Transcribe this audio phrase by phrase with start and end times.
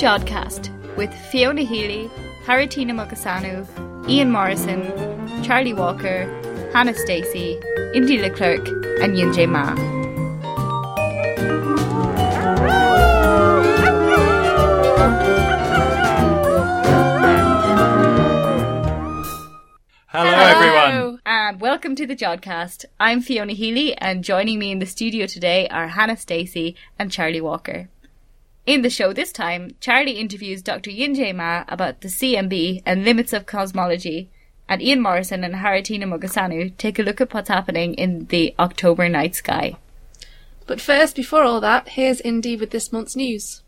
[0.00, 2.08] Jodcast with Fiona Healy,
[2.46, 4.82] Haritina Mogosanu, Ian Morison,
[5.44, 6.24] Charlie Walker,
[6.72, 7.60] Hannah Stacey,
[7.92, 8.66] Indy Leclerc,
[9.02, 9.74] and Yin-Zhe Ma.
[20.06, 21.20] Hello, everyone.
[21.26, 22.86] And welcome to the Jodcast.
[22.98, 27.42] I'm Fiona Healy, and joining me in the studio today are Hannah Stacey and Charlie
[27.42, 27.90] Walker.
[28.66, 30.90] In the show this time, Charlie interviews Dr.
[30.90, 34.30] Yin-Zhe Ma about the CMB and limits of cosmology,
[34.68, 39.08] and Ian Morison and Haritina Mogosanu take a look at what's happening in the October
[39.08, 39.76] night sky.
[40.66, 43.62] But first, before all that, here's Indy with this month's news.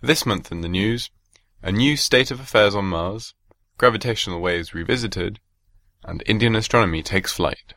[0.00, 1.10] This month in the news,
[1.62, 3.34] a new state of affairs on Mars,
[3.76, 5.40] gravitational waves revisited,
[6.04, 7.74] and Indian astronomy takes flight.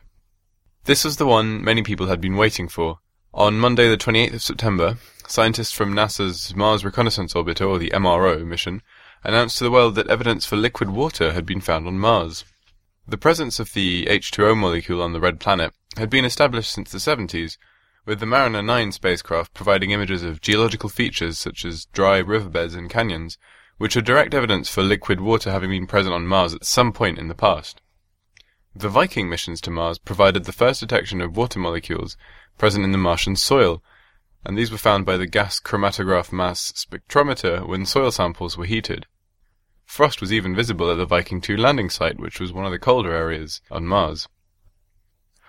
[0.84, 3.00] This was the one many people had been waiting for.
[3.34, 4.96] On Monday, the 28th of September,
[5.28, 8.82] scientists from NASA's Mars Reconnaissance Orbiter, or the MRO, mission
[9.22, 12.44] announced to the world that evidence for liquid water had been found on Mars.
[13.06, 16.98] The presence of the H2O molecule on the red planet had been established since the
[16.98, 17.58] 70s,
[18.06, 22.90] with the Mariner 9 spacecraft providing images of geological features such as dry riverbeds and
[22.90, 23.38] canyons,
[23.78, 27.18] which are direct evidence for liquid water having been present on Mars at some point
[27.18, 27.80] in the past.
[28.74, 32.16] The Viking missions to Mars provided the first detection of water molecules
[32.58, 33.82] present in the Martian soil,
[34.44, 39.06] and these were found by the gas chromatograph mass spectrometer when soil samples were heated.
[39.84, 42.78] Frost was even visible at the Viking 2 landing site, which was one of the
[42.78, 44.28] colder areas on Mars.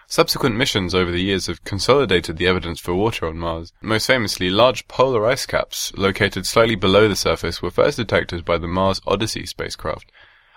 [0.07, 3.73] Subsequent missions over the years have consolidated the evidence for water on Mars.
[3.81, 8.59] Most famously, large polar ice caps located slightly below the surface were first detected by
[8.59, 10.11] the Mars Odyssey spacecraft,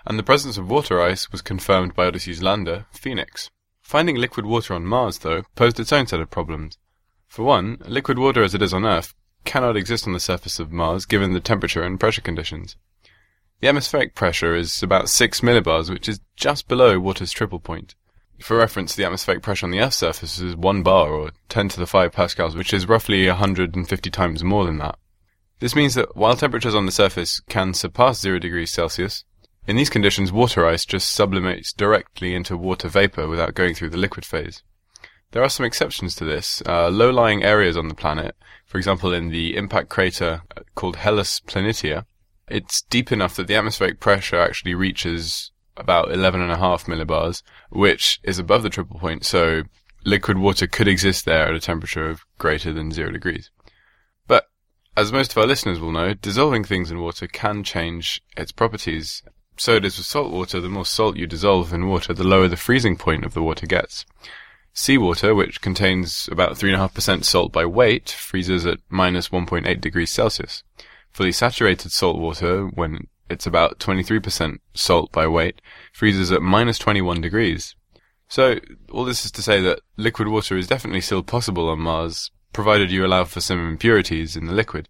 [0.05, 3.49] and the presence of water ice was confirmed by Odyssey's lander, Phoenix.
[3.81, 6.77] Finding liquid water on Mars, though, posed its own set of problems.
[7.29, 9.13] For one, liquid water as it is on Earth
[9.45, 12.75] cannot exist on the surface of Mars given the temperature and pressure conditions.
[13.59, 17.93] The atmospheric pressure is about 6 millibars, which is just below water's triple point.
[18.41, 21.79] For reference, the atmospheric pressure on the Earth's surface is 1 bar, or 10 to
[21.79, 24.97] the 5 pascals, which is roughly 150 times more than that.
[25.59, 29.23] This means that while temperatures on the surface can surpass 0 degrees Celsius,
[29.67, 33.97] in these conditions water ice just sublimates directly into water vapor without going through the
[33.97, 34.63] liquid phase.
[35.31, 36.63] There are some exceptions to this.
[36.65, 38.35] Uh, low-lying areas on the planet,
[38.65, 40.41] for example in the impact crater
[40.73, 42.05] called Hellas Planitia,
[42.47, 48.63] it's deep enough that the atmospheric pressure actually reaches about 11.5 millibars, which is above
[48.63, 49.63] the triple point, so
[50.03, 53.51] liquid water could exist there at a temperature of greater than zero degrees.
[54.27, 54.47] But,
[54.97, 59.23] as most of our listeners will know, dissolving things in water can change its properties.
[59.57, 62.47] So it is with salt water, the more salt you dissolve in water, the lower
[62.47, 64.05] the freezing point of the water gets.
[64.79, 70.63] Seawater, which contains about 3.5% salt by weight, freezes at minus 1.8 degrees Celsius.
[71.11, 77.19] Fully saturated salt water, when it's about 23% salt by weight, freezes at minus 21
[77.19, 77.75] degrees.
[78.29, 82.31] So, all this is to say that liquid water is definitely still possible on Mars,
[82.53, 84.87] provided you allow for some impurities in the liquid.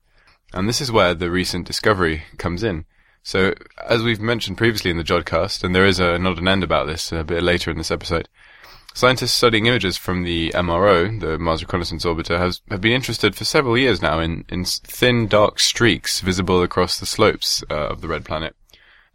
[0.54, 2.86] And this is where the recent discovery comes in.
[3.24, 3.56] So,
[3.88, 6.86] as we've mentioned previously in the Jodcast, and there is a not an end about
[6.86, 8.30] this a bit later in this episode,
[8.94, 13.46] Scientists studying images from the MRO, the Mars Reconnaissance Orbiter, has, have been interested for
[13.46, 18.08] several years now in, in thin, dark streaks visible across the slopes uh, of the
[18.08, 18.56] red planet.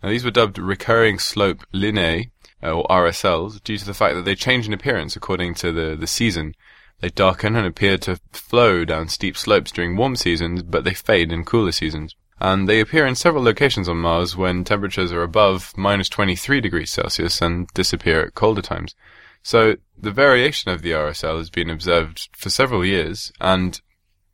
[0.02, 2.30] Now, these were dubbed recurring slope lineae,
[2.62, 5.96] uh, or RSLs, due to the fact that they change in appearance according to the,
[5.96, 6.54] the season.
[7.00, 11.32] They darken and appear to flow down steep slopes during warm seasons, but they fade
[11.32, 12.14] in cooler seasons.
[12.40, 16.90] And they appear in several locations on Mars when temperatures are above minus 23 degrees
[16.90, 18.94] Celsius and disappear at colder times.
[19.44, 23.78] So the variation of the RSL has been observed for several years, and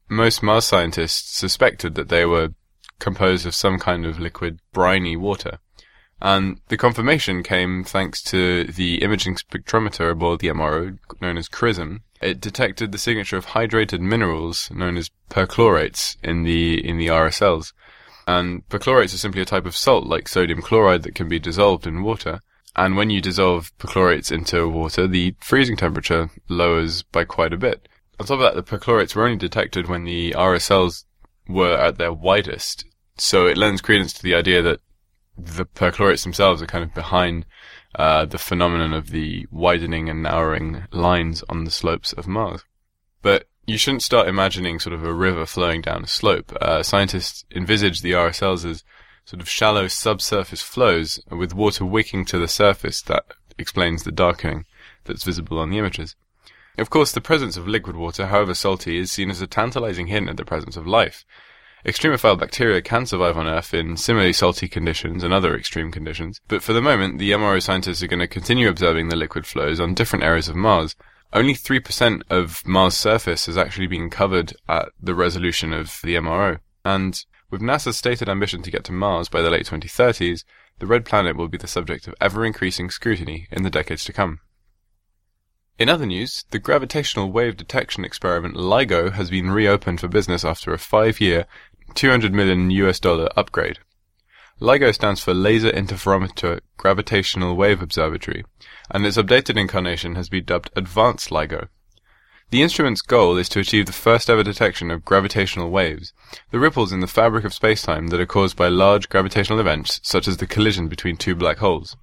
[0.09, 2.50] most Mars scientists suspected that they were
[3.00, 5.59] composed of some kind of liquid briny water.
[6.22, 12.02] And the confirmation came thanks to the imaging spectrometer aboard the MRO, known as CRISM.
[12.23, 17.73] It detected the signature of hydrated minerals, known as perchlorates, in the, in the RSLs.
[18.29, 21.87] And perchlorates are simply a type of salt, like sodium chloride, that can be dissolved
[21.87, 22.40] in water.
[22.76, 27.88] And when you dissolve perchlorates into water, the freezing temperature lowers by quite a bit.
[28.19, 31.05] On top of that, the perchlorates were only detected when the RSLs
[31.49, 32.84] were at their widest.
[33.17, 34.81] So it lends credence to the idea that
[35.37, 37.46] the perchlorates themselves are kind of behind
[37.94, 42.64] uh, the phenomenon of the widening and narrowing lines on the slopes of Mars.
[43.23, 46.56] But you shouldn't start imagining sort of a river flowing down a slope.
[46.61, 48.84] Uh, scientists envisage the RSLs as
[49.31, 53.25] sort of shallow subsurface flows with water wicking to the surface that
[53.59, 54.65] explains the darkening
[55.05, 56.17] that's visible on the images.
[56.77, 60.29] Of course, the presence of liquid water, however salty, is seen as a tantalizing hint
[60.29, 61.25] at the presence of life.
[61.87, 66.61] Extremophile bacteria can survive on Earth in similarly salty conditions and other extreme conditions, but
[66.61, 69.94] for the moment, the MRO scientists are going to continue observing the liquid flows on
[69.94, 70.97] different areas of Mars.
[71.33, 76.59] Only 3% of Mars' surface has actually been covered at the resolution of the MRO.
[76.85, 80.44] And with NASA's stated ambition to get to Mars by the late 2030s,
[80.79, 84.12] the red planet will be the subject of ever increasing scrutiny in the decades to
[84.12, 84.41] come.
[85.79, 90.73] In other news, the gravitational wave detection experiment LIGO has been reopened for business after
[90.73, 91.47] a five-year,
[91.94, 93.79] 200 million US dollar upgrade.
[94.61, 98.44] LIGO stands for Laser Interferometer Gravitational Wave Observatory,
[98.91, 101.69] and its updated incarnation has been dubbed Advanced LIGO.
[102.50, 106.12] The instrument's goal is to achieve the first ever detection of gravitational waves,
[106.50, 110.26] the ripples in the fabric of spacetime that are caused by large gravitational events such
[110.26, 111.97] as the collision between two black holes.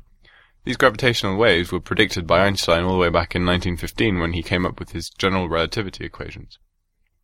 [0.64, 4.42] These gravitational waves were predicted by Einstein all the way back in 1915 when he
[4.42, 6.60] came up with his general relativity equations.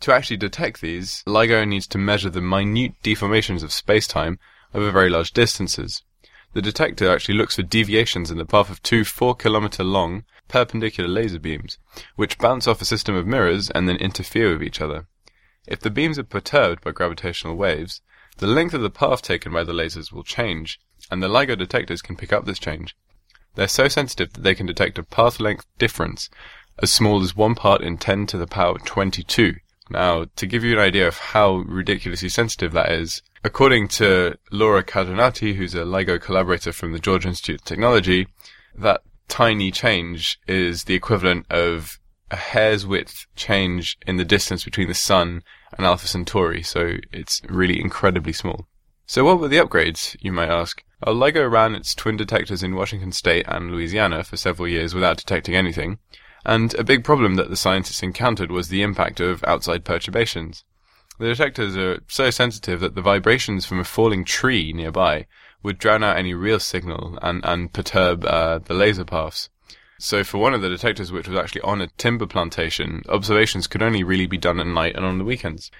[0.02, 4.38] To actually detect these, LIGO needs to measure the minute deformations of spacetime
[4.74, 6.04] over very large distances.
[6.52, 11.10] The detector actually looks for deviations in the path of two 4 kilometer long perpendicular
[11.10, 11.78] laser beams,
[12.16, 15.08] which bounce off a system of mirrors and then interfere with each other.
[15.66, 18.02] If the beams are perturbed by gravitational waves,
[18.38, 20.80] the length of the path taken by the lasers will change,
[21.10, 22.96] and the LIGO detectors can pick up this change.
[23.56, 26.30] They're so sensitive that they can detect a path length difference
[26.82, 29.56] as small as one part in 10 to the power 22.
[29.90, 34.84] Now, to give you an idea of how ridiculously sensitive that is, according to Laura
[34.84, 38.28] Cadonati, who's a LIGO collaborator from the Georgia Institute of Technology,
[38.76, 42.00] that tiny change is the equivalent of
[42.32, 45.44] a hair's width change in the distance between the Sun
[45.78, 48.68] and Alpha Centauri, so it's really incredibly small.
[49.06, 50.84] So what were the upgrades, you might ask?
[51.06, 55.18] Well, LIGO ran its twin detectors in Washington State and Louisiana for several years without
[55.18, 56.00] detecting anything,
[56.46, 60.64] and a big problem that the scientists encountered was the impact of outside perturbations.
[61.20, 65.28] The detectors are so sensitive that the vibrations from a falling tree nearby
[65.64, 69.50] would drown out any real signal and, and perturb uh, the laser paths.
[70.00, 73.82] So for one of the detectors, which was actually on a timber plantation, observations could
[73.82, 75.72] only really be done at night and on the weekends.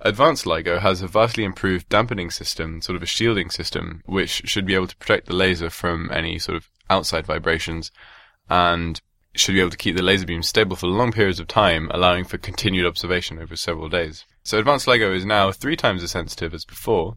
[0.00, 4.66] Advanced LIGO has a vastly improved dampening system, sort of a shielding system, which should
[4.66, 7.90] be able to protect the laser from any sort of outside vibrations
[8.48, 9.00] and
[9.34, 12.24] should be able to keep the laser beam stable for long periods of time, allowing
[12.24, 14.24] for continued observation over several days.
[14.44, 17.16] So Advanced LIGO is now three times as sensitive as before,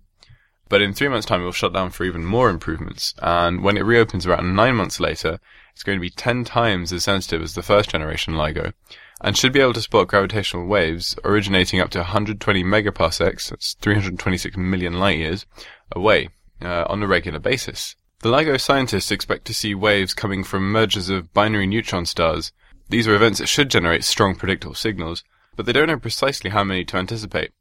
[0.76, 3.78] but in three months' time it will shut down for even more improvements, and when
[3.78, 5.40] it reopens around nine months later,
[5.72, 8.74] it's going to be ten times as sensitive as the first generation LIGO,
[9.22, 14.58] and should be able to spot gravitational waves originating up to 120 megaparsecs, that's 326
[14.58, 15.46] million light years,
[15.94, 16.28] away
[16.62, 17.96] uh, on a regular basis.
[18.20, 22.52] The LIGO scientists expect to see waves coming from mergers of binary neutron stars.
[22.90, 25.24] These are events that should generate strong predictable signals,
[25.56, 27.52] but they don't know precisely how many to anticipate.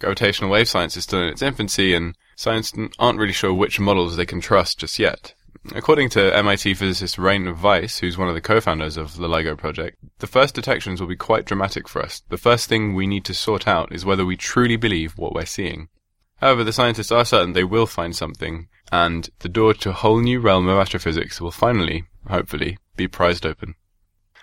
[0.00, 4.16] Gravitational wave science is still in its infancy, and scientists aren't really sure which models
[4.16, 5.34] they can trust just yet.
[5.74, 9.96] According to MIT physicist Rainer Weiss, who's one of the co-founders of the LIGO project,
[10.18, 12.22] the first detections will be quite dramatic for us.
[12.28, 15.46] The first thing we need to sort out is whether we truly believe what we're
[15.46, 15.88] seeing.
[16.36, 20.20] However, the scientists are certain they will find something, and the door to a whole
[20.20, 23.74] new realm of astrophysics will finally, hopefully, be prized open.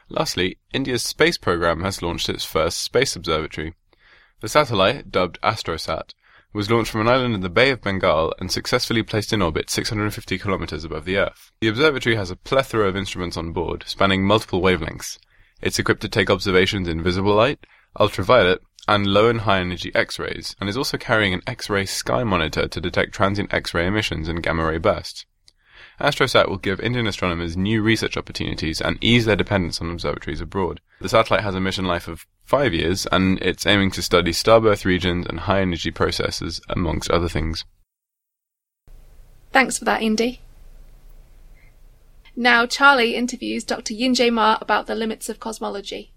[0.09, 3.75] Lastly, India's space program has launched its first space observatory.
[4.41, 6.15] The satellite, dubbed AstroSat,
[6.51, 9.69] was launched from an island in the Bay of Bengal and successfully placed in orbit
[9.69, 11.51] 650 kilometers above the Earth.
[11.61, 15.19] The observatory has a plethora of instruments on board, spanning multiple wavelengths.
[15.61, 17.67] It's equipped to take observations in visible light,
[17.99, 22.67] ultraviolet, and low and high energy X-rays, and is also carrying an X-ray sky monitor
[22.67, 25.27] to detect transient X-ray emissions and gamma ray bursts.
[26.01, 30.81] AstroSat will give Indian astronomers new research opportunities and ease their dependence on observatories abroad.
[30.99, 34.83] The satellite has a mission life of five years, and it's aiming to study starburst
[34.83, 37.65] regions and high energy processes, amongst other things.
[39.51, 40.41] Thanks for that, Indy.
[42.35, 43.93] Now, Charlie interviews Dr.
[43.93, 46.13] Yin-Zhe Ma about the limits of cosmology.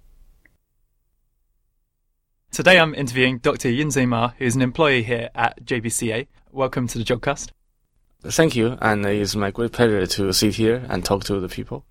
[2.53, 3.69] Today I'm interviewing Dr.
[3.69, 6.29] Yin-Zhe Ma, who's an employee here at JBCA.
[6.53, 7.51] Welcome to the Jodcast.
[8.27, 11.85] Thank you, and it's my great pleasure to sit here and talk to the people.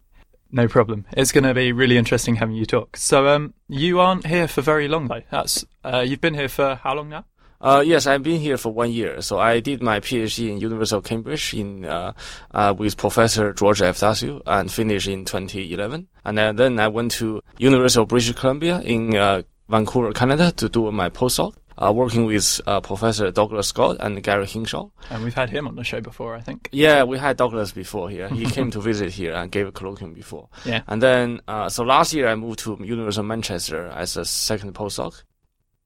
[0.52, 1.06] No problem.
[1.13, 2.98] It's going to be really interesting having you talk.
[2.98, 5.22] So, um, you aren't here for very long, though.
[5.32, 7.25] That's uh, you've been here for how long now?
[7.63, 9.22] Uh, yes, I've been here for one year.
[9.22, 12.12] So I did my PhD in University of Cambridge in uh,
[12.52, 16.08] uh, with Professor George Efstathiou and finished in 2011.
[16.25, 20.68] And then, then I went to University of British Columbia in uh, Vancouver, Canada, to
[20.68, 24.89] do my postdoc uh, working with uh, Professor Douglas Scott and Gary Hinshaw.
[25.10, 26.70] And we've had him on the show before, I think.
[26.72, 28.27] Yeah, we had Douglas before here.
[28.30, 30.50] He came to visit here and gave a colloquium before.
[30.65, 30.82] Yeah.
[30.88, 34.74] And then, uh, so last year I moved to University of Manchester as a second
[34.74, 35.24] postdoc.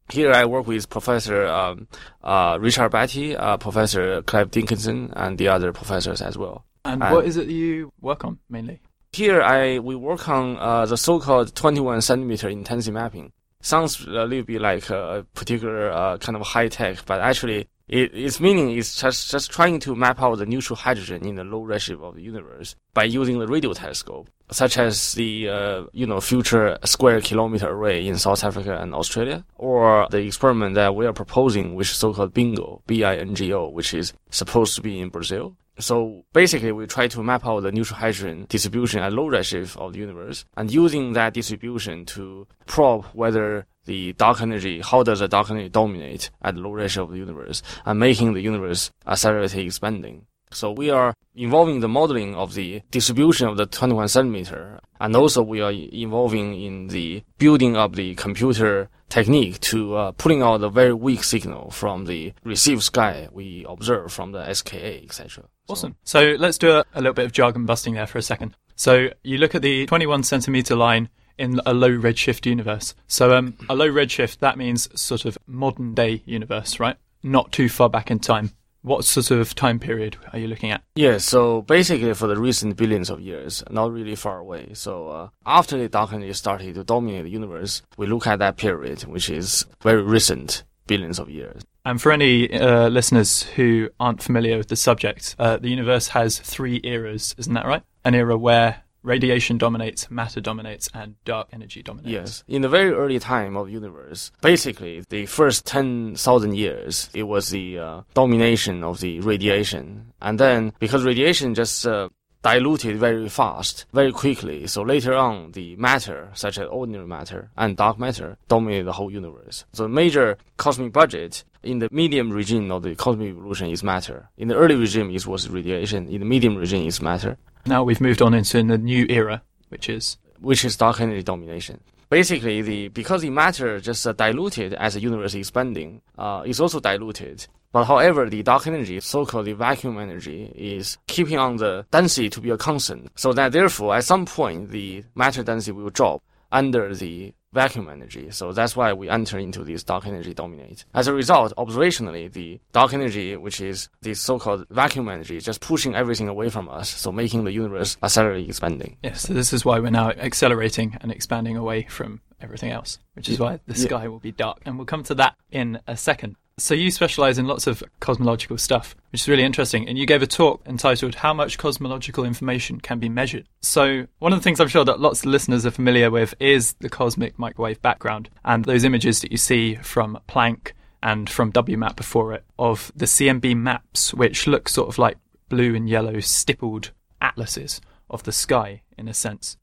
[0.10, 1.88] Here I work with Professor um,
[2.24, 6.64] uh, Richard Battye, uh, Professor Clive Dickinson, and the other professors as well.
[6.86, 8.80] And Uh, what is it you work on mainly?
[9.12, 13.32] Here I we work on uh, the so-called 21 centimeter intensity mapping.
[13.62, 18.14] Sounds a little bit like a particular uh, kind of high tech, but actually it,
[18.14, 21.62] its meaning is just just trying to map out the neutral hydrogen in the low
[21.62, 26.20] redshift of the universe by using the radio telescope, such as the uh, you know
[26.20, 31.14] future square kilometer array in South Africa and Australia, or the experiment that we are
[31.14, 35.56] proposing, which is so-called BINGO, B-I-N-G-O, which is supposed to be in Brazil.
[35.80, 39.94] So basically, we try to map out the neutral hydrogen distribution at low redshift of
[39.94, 45.28] the universe, and using that distribution to probe whether the dark energy, how does the
[45.28, 50.26] dark energy dominate at low redshift of the universe, and making the universe accelerate expanding.
[50.52, 55.44] So we are involving the modeling of the distribution of the 21 centimeter, and also
[55.44, 60.70] we are involving in the building up the computer technique to uh, pulling out the
[60.70, 65.30] very weak signal from the received sky we observe from the SKA, etc.
[65.44, 65.96] So- Awesome.
[66.06, 68.56] So let's do a, a little bit of jargon busting there for a second.
[68.76, 72.96] So you look at the 21 centimeter line in a low redshift universe.
[73.08, 76.96] So um, a low redshift that means sort of modern day universe, right?
[77.22, 78.52] Not too far back in time.
[78.88, 80.82] What sort of time period are you looking at?
[80.96, 84.70] Yeah, so basically for the recent billions of years, not really far away.
[84.74, 88.56] So uh, after the dark energy started to dominate the universe, we look at that
[88.56, 91.64] period, which is very recent, billions of years.
[91.84, 96.40] And for any uh, listeners who aren't familiar with the subject, uh, the universe has
[96.40, 97.84] three eras, isn't that right?
[98.06, 102.12] An era where radiation dominates, matter dominates, and dark energy dominates.
[102.12, 107.24] Yes, in the very early time of universe, basically the first ten thousand years, it
[107.24, 112.10] was the uh, domination of the radiation, and then because radiation just uh,
[112.44, 117.78] diluted very fast, very quickly, so later on the matter, such as ordinary matter and
[117.78, 119.66] dark matter, dominated the whole universe.
[119.74, 124.30] So the major cosmic budget in the medium regime of the cosmic evolution is matter.
[124.38, 126.08] In the early regime, it was radiation.
[126.08, 127.38] In the medium regime, is matter
[127.68, 131.82] Now we've moved on into the new era, which is which is dark energy domination.
[132.10, 136.62] Basically, the because the matter just uh, diluted as the universe is expanding, uh, is
[136.62, 137.46] also diluted.
[137.74, 142.40] But however, the dark energy, so-called the vacuum energy, is keeping on the density to
[142.40, 143.12] be a constant.
[143.16, 148.26] So that therefore, at some point, the matter density will drop under the vacuum energy.
[148.32, 150.86] So that's why we enter into this dark energy dominate.
[150.94, 155.60] As a result, observationally, the dark energy, which is the so-called vacuum energy, is just
[155.62, 156.88] pushing everything away from us.
[156.90, 158.98] So making the universe accelerate expanding.
[159.04, 159.22] yes.
[159.24, 163.40] so this is why we're now accelerating and expanding away from everything else, which is
[163.40, 163.86] why the Yeah.
[163.88, 166.36] sky will be dark, and we'll come to that in a second.
[166.60, 169.88] So you specialize in lots of cosmological stuff, which is really interesting.
[169.88, 174.34] And you gave a talk entitled "How Much Cosmological Information Can Be Measured." So one
[174.34, 177.38] of the things I'm sure that lots of listeners are familiar with is the cosmic
[177.38, 180.72] microwave background and those images that you see from Planck
[181.04, 185.76] and from WMAP before it of the CMB maps, which look sort of like blue
[185.76, 186.90] and yellow stippled
[187.22, 189.58] atlases of the sky in a sense.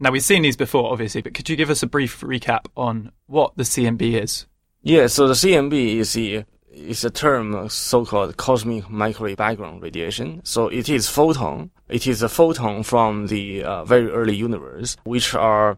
[0.00, 3.12] Now we've seen these before, obviously, but could you give us a brief recap on
[3.26, 4.46] what the CMB is?
[4.88, 10.40] Yeah, so the CMB is the is a term so-called cosmic microwave background radiation.
[10.44, 11.70] So it is photon.
[11.90, 15.76] It is a photon from the uh, very early universe, which are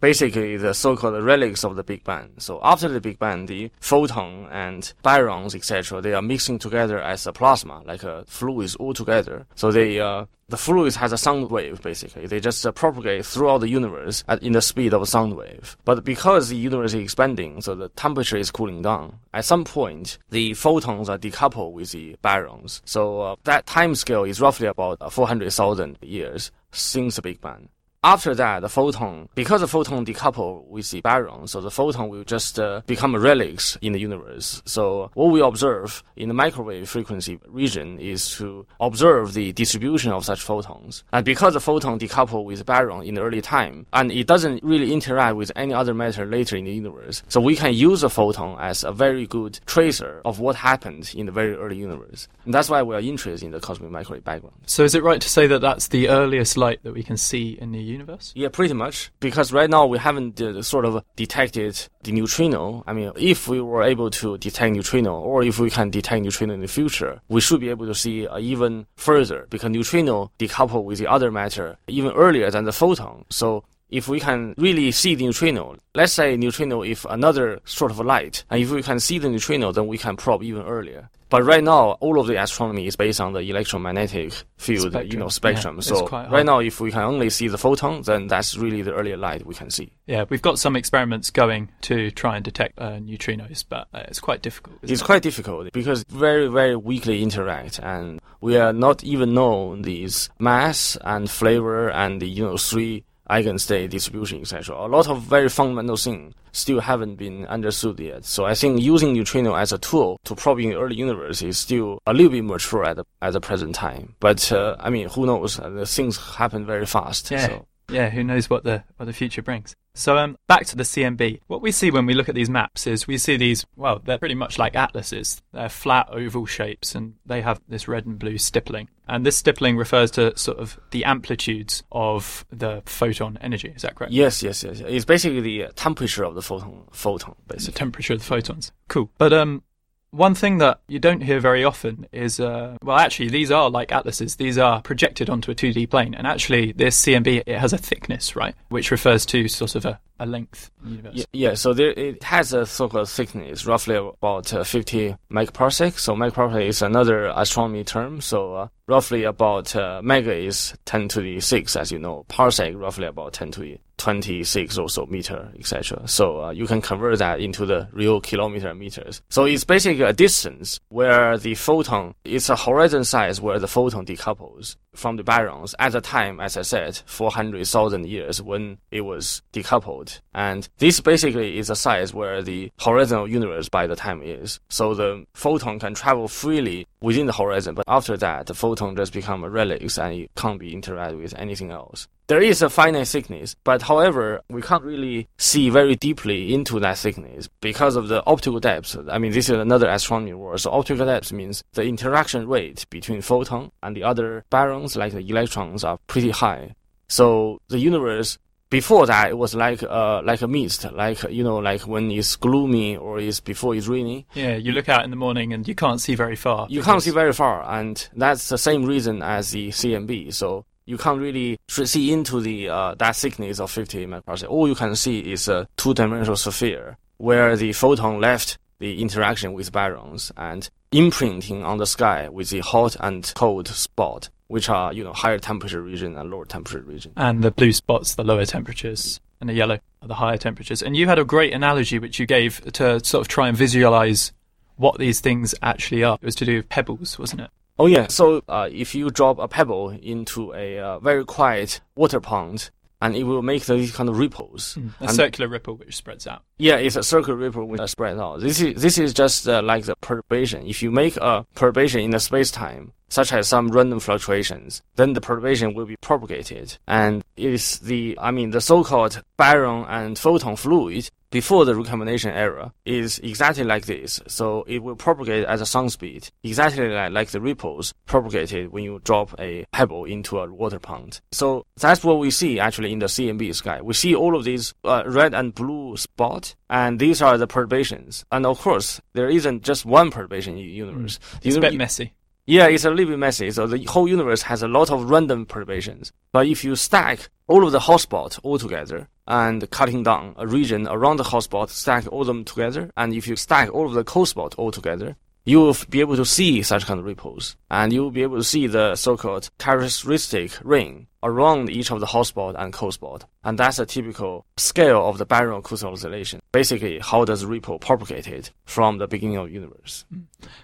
[0.00, 2.30] basically the so-called relics of the Big Bang.
[2.38, 7.26] So after the Big Bang, the photon and baryons, etc., they are mixing together as
[7.26, 9.46] a plasma, like a fluids all together.
[9.54, 12.26] So they uh, the fluids has a sound wave basically.
[12.26, 15.76] They just uh, propagate throughout the universe at in the speed of a sound wave.
[15.84, 19.20] But because the universe is expanding, so the temperature is cooling down.
[19.32, 22.80] At some point, the photons are decoupled with the baryons.
[22.84, 27.68] So uh, that time scale is roughly about uh, 400,000 years since the Big Bang.
[28.02, 32.24] After that, the photon, because the photon decouple with the baryon, so the photon will
[32.24, 34.62] just uh, become a relics in the universe.
[34.64, 40.24] So what we observe in the microwave frequency region is to observe the distribution of
[40.24, 41.04] such photons.
[41.12, 44.94] And because the photon decouple with baryon in the early time, and it doesn't really
[44.94, 48.58] interact with any other matter later in the universe, so we can use the photon
[48.58, 52.28] as a very good tracer of what happened in the very early universe.
[52.46, 54.56] And that's why we are interested in the cosmic microwave background.
[54.64, 57.58] So is it right to say that that's the earliest light that we can see
[57.60, 58.32] in the universe?
[58.34, 59.10] Yeah, pretty much.
[59.20, 62.84] Because right now we haven't uh, sort of detected the neutrino.
[62.86, 66.54] I mean, if we were able to detect neutrino, or if we can detect neutrino
[66.54, 70.84] in the future, we should be able to see uh, even further because neutrino decouple
[70.84, 73.24] with the other matter even earlier than the photon.
[73.30, 78.00] So if we can really see the neutrino, let's say neutrino if another sort of
[78.00, 81.10] light, and if we can see the neutrino, then we can probe even earlier.
[81.30, 85.28] But right now, all of the astronomy is based on the electromagnetic field, you know,
[85.28, 85.76] spectrum.
[85.76, 88.92] Yeah, so right now, if we can only see the photon, then that's really the
[88.92, 89.92] earlier light we can see.
[90.08, 94.18] Yeah, we've got some experiments going to try and detect uh, neutrinos, but uh, it's
[94.18, 94.78] quite difficult.
[94.82, 95.04] It's it?
[95.04, 100.98] quite difficult because very, very weakly interact, and we are not even know these mass
[101.02, 104.76] and flavor and the you know three eigenstate distribution, etc.
[104.76, 108.24] A lot of very fundamental things still haven't been understood yet.
[108.24, 112.00] So I think using neutrino as a tool to probing the early universe is still
[112.06, 114.14] a little bit mature at the, at the present time.
[114.20, 115.58] But uh, I mean, who knows?
[115.58, 117.30] Uh, the things happen very fast.
[117.30, 117.46] Yeah.
[117.46, 117.66] So.
[117.90, 119.74] Yeah, who knows what the what the future brings.
[119.94, 121.40] So um, back to the CMB.
[121.48, 123.66] What we see when we look at these maps is we see these.
[123.76, 125.42] Well, they're pretty much like atlases.
[125.52, 128.88] They're flat oval shapes, and they have this red and blue stippling.
[129.10, 133.72] And this stippling refers to sort of the amplitudes of the photon energy.
[133.74, 134.12] Is that correct?
[134.12, 134.80] Yes, yes, yes.
[134.86, 136.84] It's basically the temperature of the photon.
[136.92, 137.72] Photon, basically.
[137.72, 138.70] The temperature of the photons.
[138.86, 139.10] Cool.
[139.18, 139.64] But um,
[140.12, 143.90] one thing that you don't hear very often is, uh, well, actually, these are like
[143.90, 144.36] atlases.
[144.36, 146.14] These are projected onto a 2D plane.
[146.14, 148.54] And actually, this CMB, it has a thickness, right?
[148.68, 151.14] Which refers to sort of a, a length universe.
[151.14, 155.98] Yeah, yeah, so there, it has a so-called thickness, roughly about uh, 50 megaparsec.
[155.98, 158.20] So megaparsec is another astronomy term.
[158.20, 162.26] So uh, roughly about uh, mega is 10 to the 6, as you know.
[162.28, 166.08] Parsec, roughly about 10 to the 26 or so meter, etc.
[166.08, 169.20] So uh, you can convert that into the real kilometer meters.
[169.28, 174.06] So it's basically a distance where the photon, it's a horizon size where the photon
[174.06, 179.42] decouples from the baryons at the time, as I said, 400,000 years when it was
[179.52, 180.09] decoupled.
[180.34, 184.60] And this basically is a size where the horizontal universe by the time is.
[184.68, 189.12] So the photon can travel freely within the horizon, but after that, the photon just
[189.12, 192.06] become a relics and it can't be interacted with anything else.
[192.28, 196.98] There is a finite thickness, but however, we can't really see very deeply into that
[196.98, 198.96] thickness because of the optical depth.
[199.10, 200.60] I mean, this is another astronomy word.
[200.60, 205.28] So optical depth means the interaction rate between photon and the other baryons, like the
[205.28, 206.76] electrons, are pretty high.
[207.08, 208.38] So the universe
[208.70, 212.36] before that it was like uh like a mist like you know like when it's
[212.36, 215.74] gloomy or it's before it's raining yeah you look out in the morning and you
[215.74, 219.50] can't see very far you can't see very far and that's the same reason as
[219.50, 224.48] the cmb so you can't really see into the uh, that thickness of 50 microparsec.
[224.48, 229.70] All you can see is a two-dimensional sphere where the photon left the interaction with
[229.70, 235.04] baryons and imprinting on the sky with the hot and cold spot, which are you
[235.04, 237.12] know higher temperature region and lower temperature region.
[237.16, 240.82] And the blue spots, the lower temperatures, and the yellow are the higher temperatures.
[240.82, 244.32] And you had a great analogy which you gave to sort of try and visualize
[244.76, 246.18] what these things actually are.
[246.20, 247.50] It was to do with pebbles, wasn't it?
[247.78, 248.08] Oh yeah.
[248.08, 253.16] So uh, if you drop a pebble into a uh, very quiet water pond, and
[253.16, 254.76] it will make these kind of ripples.
[254.78, 256.42] Mm, a circular ripple which spreads out.
[256.58, 258.40] Yeah, it's a circular ripple which spreads out.
[258.40, 260.66] This is this is just uh, like the perturbation.
[260.66, 265.12] If you make a perturbation in the space time, such as some random fluctuations, then
[265.12, 266.78] the perturbation will be propagated.
[266.86, 272.30] And it is the, I mean, the so-called baryon and photon fluid before the recombination
[272.30, 274.20] era is exactly like this.
[274.26, 278.84] So it will propagate at a sound speed, exactly like, like the ripples propagated when
[278.84, 281.20] you drop a pebble into a water pond.
[281.32, 283.80] So that's what we see actually in the CMB sky.
[283.80, 288.24] We see all of these uh, red and blue spots, and these are the perturbations.
[288.30, 291.18] And of course, there isn't just one perturbation in the universe.
[291.18, 291.46] Mm.
[291.46, 292.12] It's a bit messy.
[292.50, 293.48] Yeah, it's a little bit messy.
[293.52, 296.10] So the whole universe has a lot of random perturbations.
[296.32, 300.88] But if you stack all of the hotspots all together and cutting down a region
[300.88, 304.02] around the hotspot, stack all of them together, and if you stack all of the
[304.02, 305.16] cold spots all together,
[305.50, 308.36] you will be able to see such kind of ripples, and you will be able
[308.36, 313.24] to see the so-called characteristic ring around each of the hot spot and cold spot.
[313.42, 316.40] And that's a typical scale of the baryon acoustic oscillation.
[316.52, 320.04] Basically, how does ripple propagated from the beginning of the universe.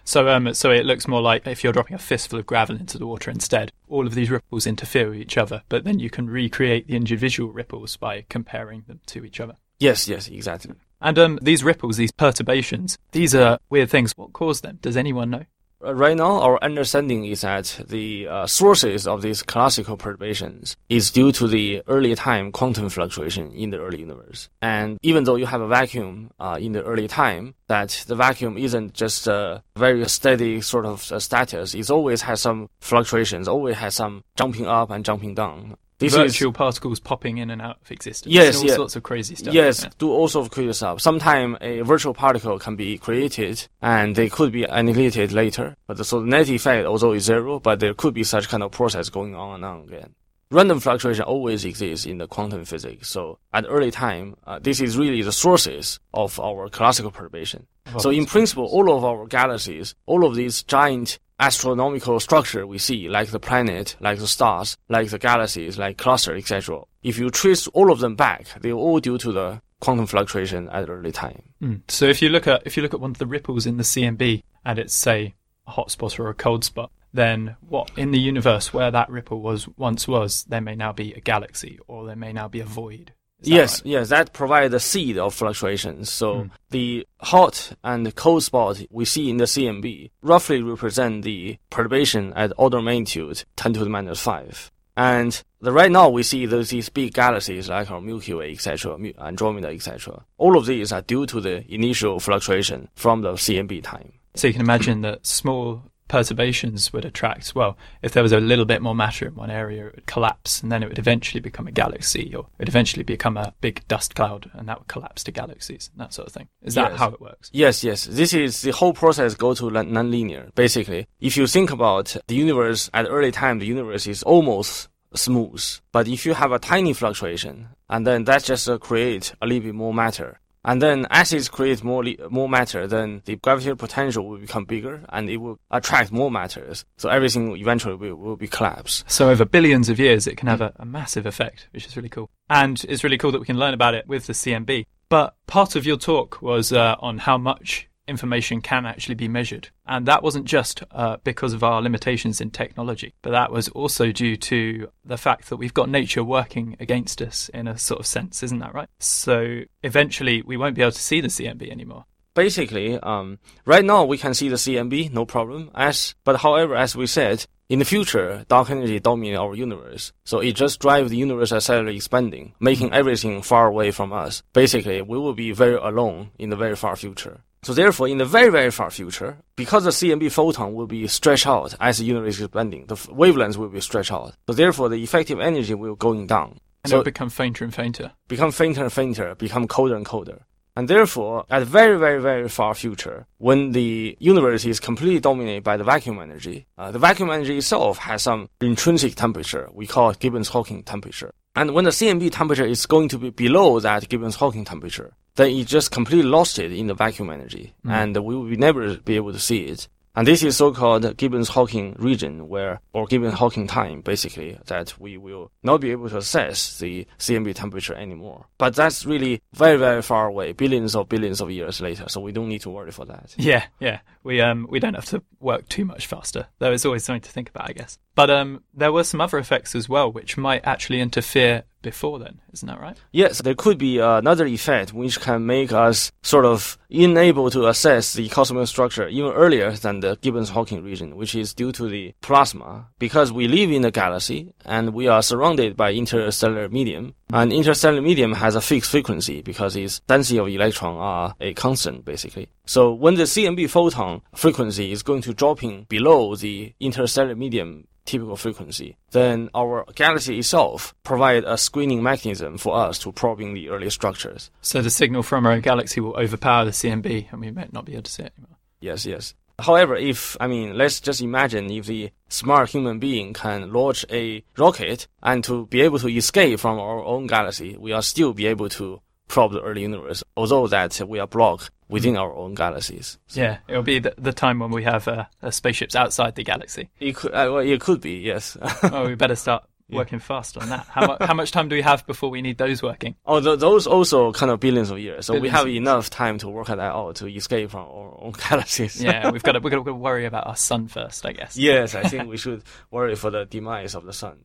[0.05, 2.97] So, um, so it looks more like if you're dropping a fistful of gravel into
[2.97, 6.31] the water instead, all of these ripples interfere with each other, but then you can
[6.31, 9.57] recreate the individual ripples by comparing them to each other.
[9.81, 10.75] Yes, yes, exactly.
[11.01, 14.13] And um, these ripples, these perturbations, these are weird things.
[14.17, 14.79] What caused them?
[14.81, 15.45] Does anyone know?
[15.85, 21.11] Uh, right now, our understanding is that the uh, sources of these classical perturbations is
[21.11, 24.49] due to the early time quantum fluctuation in the early universe.
[24.63, 28.57] And even though you have a vacuum uh, in the early time, that the vacuum
[28.57, 31.75] isn't just a very steady sort of uh, status.
[31.75, 35.77] It always has some fluctuations, always has some jumping up and jumping down.
[35.99, 38.33] This virtual is, particles popping in and out of existence.
[38.33, 39.55] Yes, all sorts of crazy stuff.
[39.55, 39.91] Yes, yeah.
[39.99, 41.01] do all sorts of crazy stuff.
[41.01, 45.77] Sometimes a virtual particle can be created and they could be annihilated later.
[45.87, 48.63] But the, so the net effect also is zero, but there could be such kind
[48.63, 50.15] of process going on and on again.
[50.51, 53.09] random fluctuation always exists in the quantum physics.
[53.09, 57.67] So at early time, uh, this is really the sources of our classical perturbation.
[57.99, 63.09] so in principle, all of our galaxies, all of these giant astronomical structure we see,
[63.09, 66.81] like the planet, like the stars, like the galaxies, like cluster, etc.
[67.03, 70.89] If you trace all of them back, they're all due to the quantum fluctuation at
[70.89, 71.43] early time.
[71.63, 71.83] Mm.
[71.89, 73.83] So if you look at if you look at one of the ripples in the
[73.83, 75.35] CMB and it's say
[75.67, 79.41] a hot spot or a cold spot, then what in the universe where that ripple
[79.41, 82.65] was once was, there may now be a galaxy or there may now be a
[82.65, 83.13] void.
[83.43, 83.87] Is that Yes, right?
[83.87, 86.11] yes, that provides the seed of fluctuations.
[86.11, 86.51] So Mm.
[86.71, 92.53] the hot and cold spot we see in the CMB roughly represent the perturbation at
[92.57, 94.71] order magnitude 10 to the minus 5.
[94.99, 98.97] And the, right now we see those, these big galaxies like our Milky Way, etc.,
[99.21, 100.25] Andromeda, etc.
[100.39, 104.15] All of these are due to the initial fluctuation from the CMB time.
[104.35, 108.65] So you can imagine that small perturbations would attract, well, if there was a little
[108.65, 111.67] bit more matter in one area, it would collapse and then it would eventually become
[111.67, 115.25] a galaxy or it would eventually become a big dust cloud and that would collapse
[115.25, 116.49] to galaxies and that sort of thing.
[116.63, 116.99] Is that Yes.
[117.01, 117.51] how it works?
[117.53, 118.05] Yes, yes.
[118.05, 120.55] This is the whole process go to non- nonlinear.
[120.55, 125.65] Basically, if you think about the universe at early time, the universe is almost smooth.
[125.93, 129.63] But if you have a tiny fluctuation, and then that just uh, create a little
[129.65, 130.41] bit more matter.
[130.67, 135.05] And then as it creates more more matter, then the gravitational potential will become bigger,
[135.11, 136.85] and it will attract more matters.
[136.99, 139.09] So everything eventually will, will be collapsed.
[139.09, 142.09] So over billions of years, it can have a, a massive effect, which is really
[142.09, 142.31] cool.
[142.51, 144.87] And it's really cool that we can learn about it with the CMB.
[145.09, 149.69] But part of your talk was uh, on how much information can actually be measured.
[149.87, 154.13] And that wasn't just uh, because of our limitations in technology, but that was also
[154.13, 158.07] due to the fact that we've got nature working against us in a sort of
[158.07, 158.89] sense, isn't that right?
[158.99, 162.05] So eventually we won't be able to see the CMB anymore.
[162.35, 165.71] basically, um, right now we can see the CMB, no problem.
[165.75, 170.39] As but however, as we said, in the future, dark energy dominate our universe, so
[170.39, 174.45] it just drives the universe accelerating expanding, making everything far away from us.
[174.53, 177.41] Basically, we will be very alone in the very far future.
[177.67, 181.49] So therefore, in the very very far future, because the CMB photon will be stretched
[181.49, 184.35] out as the universe is expanding, the wavelengths will be stretched out.
[184.47, 186.61] So therefore, the effective energy will going down.
[186.85, 188.13] And So- it'll become fainter and fainter.
[188.29, 190.43] become fainter and fainter, become colder and colder.
[190.77, 195.77] And therefore, at very, very, very far future, when the universe is completely dominated by
[195.77, 199.69] the vacuum energy, uh, the vacuum energy itself has some intrinsic temperature.
[199.73, 201.33] We call it Gibbons-Hawking temperature.
[201.57, 205.67] And when the CMB temperature is going to be below that Gibbons-Hawking temperature, then it
[205.67, 207.91] just completely lost it in the vacuum energy, mm.
[207.91, 209.89] and we will be never be able to see it.
[210.17, 215.83] And this is so-called Gibbons-Hawking region, where or Gibbons-Hawking time, basically, that we will not
[215.83, 218.47] be able to assess the CMB temperature anymore.
[218.57, 222.07] But that's really very, very far away, billions of billions of years later.
[222.09, 223.35] So we don't need to worry for that.
[223.37, 224.01] Yeah, yeah.
[224.23, 226.47] We um we don't have to work too much faster.
[226.59, 227.99] There is always something to think about, I guess.
[228.15, 232.41] But um there were some other effects as well which might actually interfere before then,
[232.53, 232.99] isn't that right?
[233.13, 238.13] Yes, there could be another effect which can make us sort of unable to assess
[238.13, 242.89] the cosmic structure even earlier than the Gibbons-Hawking region, which is due to the plasma.
[242.99, 248.03] Because we live in a galaxy and we are surrounded by interstellar medium, and interstellar
[248.03, 252.49] medium has a fixed frequency because its density of electron are a constant, basically.
[252.67, 258.37] So when the CMB photon frequency is going to dropping below the interstellar medium typical
[258.37, 263.91] frequency, then our galaxy itself provide a screening mechanism for us to probing the early
[263.91, 264.51] structures.
[264.61, 267.93] So the signal from our galaxy will overpower the CMB and we might not be
[267.93, 268.59] able to see it anymore.
[268.81, 269.35] Yes, yes.
[269.59, 274.45] However, if, I mean, let's just imagine if the smart human being can launch a
[274.59, 278.47] rocket and to be able to escape from our own galaxy, we are still be
[278.47, 283.19] able to probe the early universe, although that we are blocked within our own galaxies.
[283.31, 286.91] Yeah, it'll be the, the time when we have uh, uh, spaceships outside the galaxy.
[286.99, 288.57] It could, uh, well, it could be, yes.
[288.83, 290.85] Oh, we better start working fast on that.
[290.91, 293.15] How, mu- how much time do we have before we need those working?
[293.27, 295.27] Oh, th- those also kind of billions of years.
[295.27, 298.33] So we have enough time to work at that out to escape from our own
[298.49, 299.01] galaxies.
[299.03, 301.57] Yeah, we've got to, we've got to worry about our sun first, I guess.
[301.57, 304.39] yes, I think we should worry for the demise of the sun.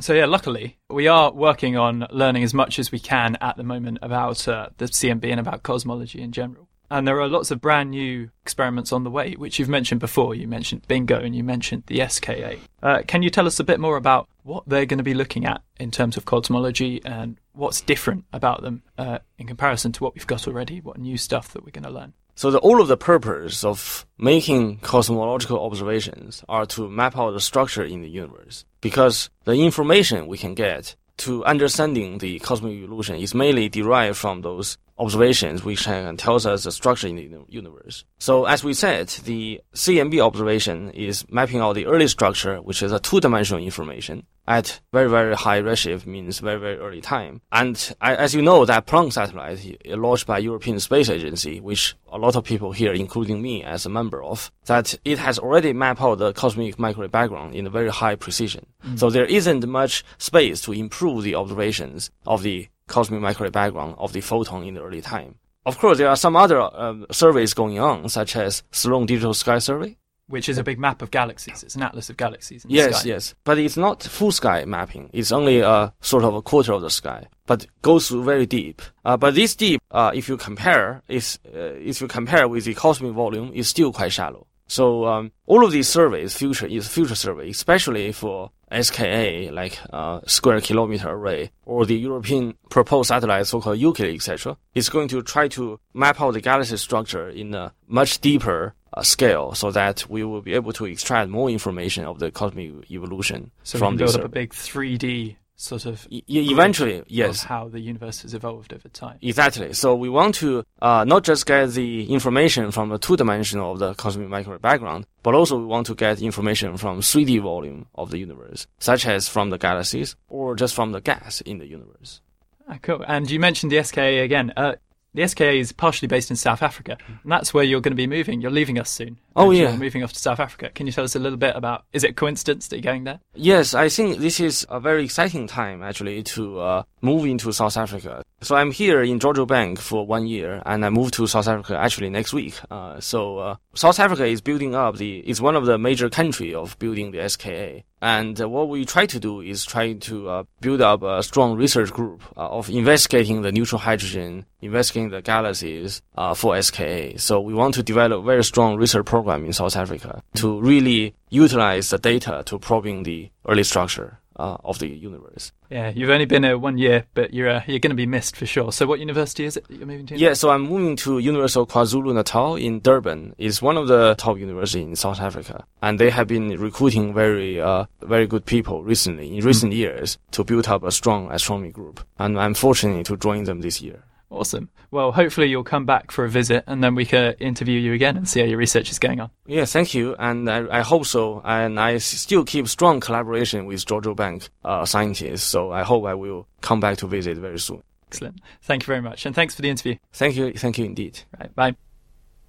[0.00, 3.62] So yeah, luckily we are working on learning as much as we can at the
[3.62, 6.68] moment about uh, the CMB and about cosmology in general.
[6.90, 10.34] And there are lots of brand new experiments on the way, which you've mentioned before.
[10.34, 12.56] You mentioned Bingo and you mentioned the SKA.
[12.82, 15.46] Uh, can you tell us a bit more about what they're going to be looking
[15.46, 20.14] at in terms of cosmology and what's different about them uh, in comparison to what
[20.14, 20.82] we've got already?
[20.82, 22.12] What new stuff that we're going to learn?
[22.42, 27.40] So the, all of the purpose of making cosmological observations are to map out the
[27.40, 28.64] structure in the universe.
[28.80, 34.40] Because the information we can get to understanding the cosmic evolution is mainly derived from
[34.40, 38.04] those observations which can tells us the structure in the universe.
[38.18, 42.92] So as we said, the CMB observation is mapping out the early structure, which is
[42.92, 47.40] a two-dimensional information at very, very high redshift means very, very early time.
[47.52, 52.18] And as you know, that Planck satellite uh, launched by European Space Agency, which a
[52.18, 56.00] lot of people here, including me as a member of, that it has already mapped
[56.00, 58.66] out the cosmic microwave background in a very high precision.
[58.96, 64.12] So there isn't much space to improve the observations of the cosmic microwave background of
[64.12, 65.34] the photon in the early time.
[65.64, 69.58] Of course, there are some other um, surveys going on, such as Sloan Digital Sky
[69.58, 71.62] Survey, which is a big map of galaxies.
[71.62, 72.64] It's an atlas of galaxies.
[72.64, 73.08] In the Yes, sky.
[73.10, 73.34] yes.
[73.44, 75.08] But it's not full sky mapping.
[75.12, 78.82] It's only a sort of a quarter of the sky, but goes very deep.
[79.04, 82.74] Uh, but this deep, uh, if you compare, is uh, if you compare with the
[82.74, 84.46] cosmic volume, is still quite shallow.
[84.66, 90.20] So um, all of these surveys, future is future survey, especially for SKA, like uh,
[90.26, 95.48] square kilometer array, or the European proposed satellite, so-called Euclid, etc., is going to try
[95.48, 100.22] to map out the galaxy structure in a much deeper uh, scale, so that we
[100.24, 104.24] will be able to extract more information of the cosmic evolution So from this build
[104.24, 107.44] up a big 3D sort of E- eventually, of yes.
[107.44, 109.18] how the universe has evolved over time.
[109.22, 109.72] Exactly.
[109.72, 113.78] So we want to uh, not just get the information from the two dimensional of
[113.78, 118.10] the cosmic microwave background, but also we want to get information from 3D volume of
[118.10, 122.20] the universe, such as from the galaxies or just from the gas in the universe.
[122.68, 123.04] Ah, cool.
[123.06, 124.52] And you mentioned the SKA again.
[124.56, 124.74] Uh,
[125.14, 128.06] the SKA is partially based in South Africa, and that's where you're going to be
[128.06, 128.40] moving.
[128.40, 129.18] You're leaving us soon.
[129.36, 129.76] Oh, yeah.
[129.76, 130.70] Moving off to South Africa.
[130.74, 131.84] Can you tell us a little bit about?
[131.92, 133.20] Is it coincidence that you're going there?
[133.34, 137.76] Yes, I think this is a very exciting time actually to uh, move into South
[137.76, 138.22] Africa.
[138.42, 141.78] So I'm here in Jodrell Bank for one year, and I move to South Africa
[141.78, 142.54] actually next week.
[142.70, 146.54] Uh, so uh, South Africa is building up the is one of the major country
[146.54, 147.84] of building the SKA.
[148.02, 151.56] And uh, what we try to do is try to uh, build up a strong
[151.56, 157.18] research group uh, of investigating the neutral hydrogen, investigating the galaxies uh, for SKA.
[157.18, 161.90] So we want to develop very strong research program in South Africa to really utilize
[161.90, 165.52] the data to probing the early structure uh, of the universe.
[165.70, 168.36] Yeah, you've only been here one year, but you're uh, you're going to be missed
[168.36, 168.72] for sure.
[168.72, 170.18] So, what university is it that you're moving to?
[170.18, 173.34] Yeah, so I'm moving to University of KwaZulu Natal in Durban.
[173.38, 177.60] It's one of the top universities in South Africa, and they have been recruiting very,
[177.60, 182.04] uh, very good people recently in recent years to build up a strong astronomy group.
[182.18, 184.04] And I'm fortunate to join them this year.
[184.32, 184.70] Awesome.
[184.90, 188.16] Well, hopefully you'll come back for a visit, and then we can interview you again
[188.16, 189.30] and see how your research is going on.
[189.46, 191.42] Yeah, thank you, and I, I hope so.
[191.44, 196.14] And I still keep strong collaboration with Jodrell Bank uh, scientists, so I hope I
[196.14, 197.82] will come back to visit very soon.
[198.08, 198.40] Excellent.
[198.62, 199.96] Thank you very much, and thanks for the interview.
[200.14, 201.20] Thank you, thank you indeed.
[201.38, 201.76] Right, bye.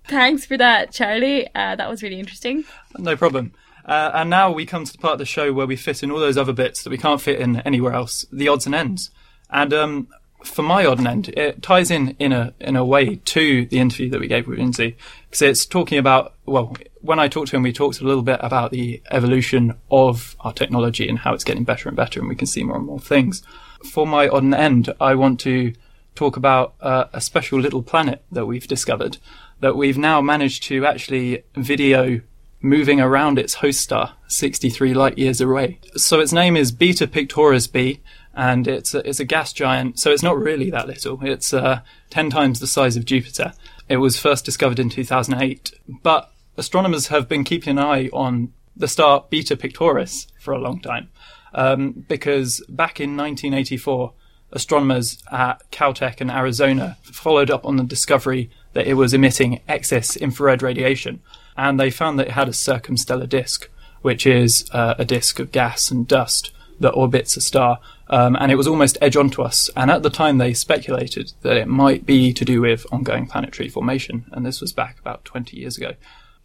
[0.08, 1.48] Thanks for that, Charlie.
[1.54, 2.64] Uh, that was really interesting.
[2.98, 3.52] No problem.
[3.84, 6.12] Uh, and now we come to the part of the show where we fit in
[6.12, 9.12] all those other bits that we can't fit in anywhere else, the odds and ends.
[9.50, 10.08] And um,
[10.44, 14.10] for my odd end, it ties in in a in a way to the interview
[14.10, 17.64] that we gave with Lindsay because it's talking about well, when I talked to him,
[17.64, 21.64] we talked a little bit about the evolution of our technology and how it's getting
[21.64, 23.44] better and better, and we can see more and more things.
[23.92, 25.74] For my odd end, I want to
[26.16, 29.18] talk about uh, a special little planet that we've discovered
[29.60, 32.22] that we've now managed to actually video
[32.62, 35.80] moving around its host star 63 light years away.
[35.96, 38.02] So its name is Beta Pictoris b,
[38.34, 40.00] and it's a, it's a gas giant.
[40.00, 41.24] So it's not really that little.
[41.24, 43.54] It's uh, 10 times the size of Jupiter.
[43.90, 48.88] It was first discovered in 2008, but astronomers have been keeping an eye on the
[48.88, 51.10] star Beta Pictoris for a long time,
[51.54, 54.14] um, because back in 1984,
[54.52, 60.16] astronomers at Caltech and Arizona followed up on the discovery that it was emitting excess
[60.16, 61.22] infrared radiation,
[61.56, 63.70] and they found that it had a circumstellar disk,
[64.02, 68.52] which is uh, a disk of gas and dust that orbits a star, um, and
[68.52, 69.70] it was almost edge onto us.
[69.76, 73.70] And at the time, they speculated that it might be to do with ongoing planetary
[73.70, 75.94] formation, and this was back about 20 years ago.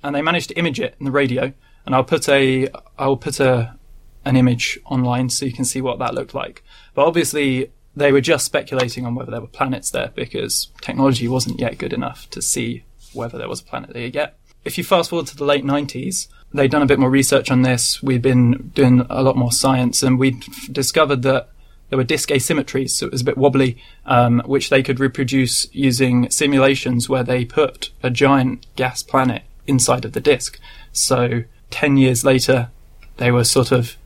[0.03, 1.53] And they managed to image it in the radio,
[1.85, 2.69] and I'll put a
[2.99, 3.77] I'll put a
[4.25, 6.63] an image online so you can see what that looked like.
[6.95, 11.59] But obviously, they were just speculating on whether there were planets there because technology wasn't
[11.59, 14.39] yet good enough to see whether there was a planet there yet.
[14.65, 17.63] If you fast forward to the late 90s, they'd done a bit more research on
[17.63, 18.03] this.
[18.03, 21.49] We'd been doing a lot more science, and we'd discovered that
[21.89, 25.73] there were disk asymmetries, so it was a bit wobbly, um, which they could reproduce
[25.75, 30.59] using simulations where they put a giant gas planet inside of the disk.
[30.93, 32.71] So 10 years later,
[33.17, 33.97] they were sort of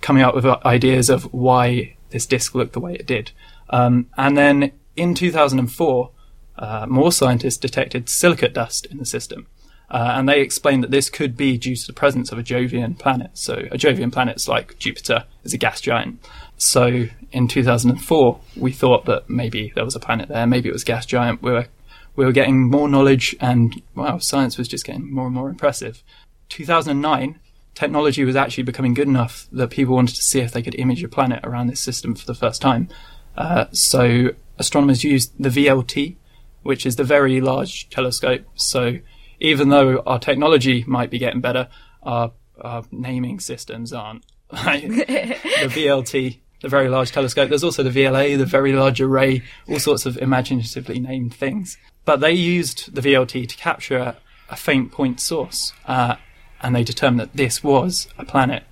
[0.00, 3.32] coming up with ideas of why this disk looked the way it did.
[3.70, 6.10] Um, and then in 2004,
[6.58, 9.46] uh, more scientists detected silicate dust in the system.
[9.90, 12.98] Uh, and they explained that this could be due to the presence of a Jovian
[12.98, 13.30] planet.
[13.34, 16.18] So a Jovian planet's like Jupiter is a gas giant.
[16.56, 20.82] So in 2004, we thought that maybe there was a planet there, maybe it was
[20.82, 21.42] a gas giant.
[21.42, 21.66] We were
[22.14, 26.02] we were getting more knowledge, and wow, science was just getting more and more impressive.
[26.50, 27.38] 2009,
[27.74, 31.02] technology was actually becoming good enough that people wanted to see if they could image
[31.02, 32.88] a planet around this system for the first time.
[33.36, 36.16] Uh, so astronomers used the VLT,
[36.62, 38.44] which is the Very Large Telescope.
[38.54, 38.98] So
[39.40, 41.68] even though our technology might be getting better,
[42.02, 44.24] our, our naming systems aren't.
[44.50, 47.48] the VLT, the Very Large Telescope.
[47.48, 51.76] There's also the VLA, the Very Large Array, all sorts of imaginatively named things.
[52.04, 54.16] But they used the VLT to capture
[54.48, 56.16] a faint point source, uh,
[56.60, 58.64] and they determined that this was a planet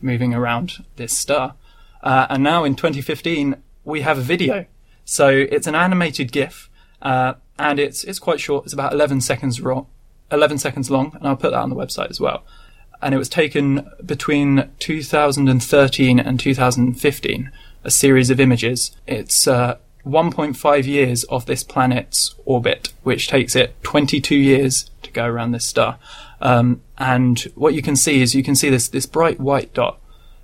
[0.00, 1.54] moving around this star.
[2.02, 4.66] Uh, and now in 2015, we have a video.
[5.04, 6.67] So it's an animated GIF,
[7.02, 8.64] uh, and it's it's quite short.
[8.64, 9.84] It's about 11 seconds raw,
[10.30, 12.44] 11 seconds long, and I'll put that on the website as well.
[13.00, 17.52] And it was taken between 2013 and 2015,
[17.84, 18.96] a series of images.
[19.06, 25.26] It's uh, 1.5 years of this planet's orbit, which takes it 22 years to go
[25.26, 25.98] around this star.
[26.40, 30.00] Um, and what you can see is you can see this this bright white dot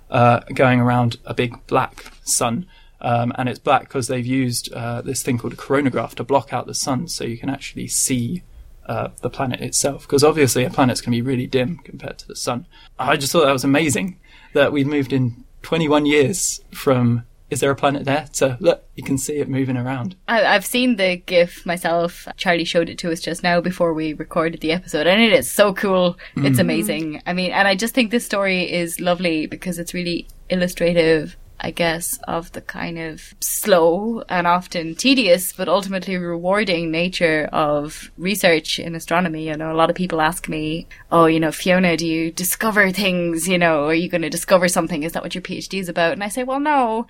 [0.09, 2.65] uh, going around a big black sun.
[3.05, 6.51] Um, and it's black because they've used uh, this thing called a coronagraph to block
[6.51, 8.41] out the sun, so you can actually see
[8.87, 10.07] uh, the planet itself.
[10.07, 12.65] Because obviously, a planet's going to be really dim compared to the sun.
[12.97, 14.19] I just thought that was amazing
[14.53, 18.27] that we've moved in 21 years from is there a planet there?
[18.31, 20.15] So look, you can see it moving around.
[20.27, 22.27] I, I've seen the GIF myself.
[22.37, 25.49] Charlie showed it to us just now before we recorded the episode, and it is
[25.49, 26.17] so cool.
[26.37, 27.21] It's amazing.
[27.27, 31.37] I mean, and I just think this story is lovely because it's really illustrative.
[31.59, 38.11] I guess, of the kind of slow and often tedious, but ultimately rewarding nature of
[38.17, 39.47] research in astronomy.
[39.47, 42.91] You know, a lot of people ask me, oh, you know, Fiona, do you discover
[42.91, 43.47] things?
[43.47, 45.03] You know, are you going to discover something?
[45.03, 46.13] Is that what your PhD is about?
[46.13, 47.07] And I say, well, no,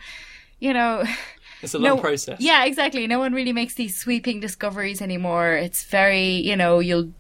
[0.60, 1.04] you know,
[1.62, 2.40] It's a long no, process.
[2.40, 3.08] Yeah, exactly.
[3.08, 5.54] No one really makes these sweeping discoveries anymore.
[5.54, 7.12] It's very, you know, you'll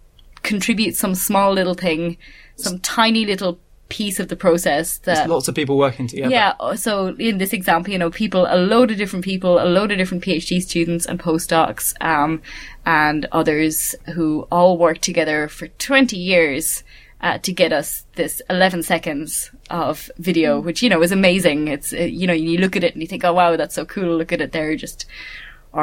[0.43, 2.17] contribute some small little thing,
[2.55, 6.29] some tiny little piece of the process that There's lots of people working together.
[6.29, 9.91] yeah, so in this example, you know, people, a load of different people, a load
[9.91, 12.41] of different PhD students and postdocs, um,
[12.85, 16.83] and others who all worked together for 20 years
[17.21, 21.67] uh, to get us this 11 seconds of video, which, you know, is amazing.
[21.67, 23.85] It's, uh, you know, you look at it and you think, oh wow, that's so
[23.85, 24.17] cool.
[24.17, 25.05] Look at it there, just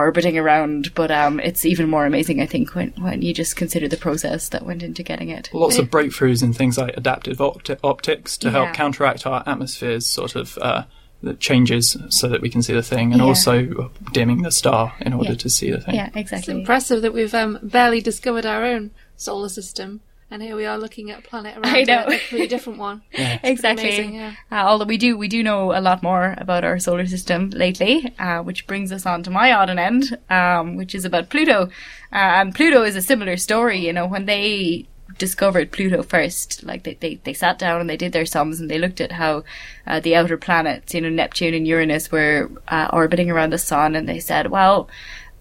[0.00, 0.94] orbiting around.
[0.94, 4.48] But, um, it's even more amazing, I think, when, when you just consider the process
[4.50, 5.50] that went into getting it.
[5.52, 8.52] Lots of breakthroughs in things like adaptive opti- optics to Yeah.
[8.52, 10.84] help counteract our atmosphere's sort of uh,
[11.22, 13.28] the changes so that we can see the thing, and Yeah.
[13.28, 15.36] also dimming the star in order Yeah.
[15.36, 15.94] to see the thing.
[15.94, 16.38] Yeah, exactly.
[16.54, 20.00] It's impressive that we've um, barely discovered our own solar system,
[20.32, 22.04] and here we are looking at a planet around I know.
[22.06, 23.02] a completely different one.
[23.12, 23.38] yeah.
[23.42, 23.88] exactly.
[23.88, 24.34] amazing, yeah.
[24.50, 28.14] Uh, although we do, we do know a lot more about our solar system lately,
[28.18, 31.64] uh, which brings us on to my odd and end, um, which is about Pluto.
[32.12, 33.78] Uh, and Pluto is a similar story.
[33.78, 34.86] You know, when they
[35.18, 38.70] discovered Pluto first, like they, they, they sat down and they did their sums and
[38.70, 39.44] they looked at how
[39.86, 43.94] uh, the outer planets, you know, Neptune and Uranus were uh, orbiting around the sun,
[43.94, 44.88] and they said, well.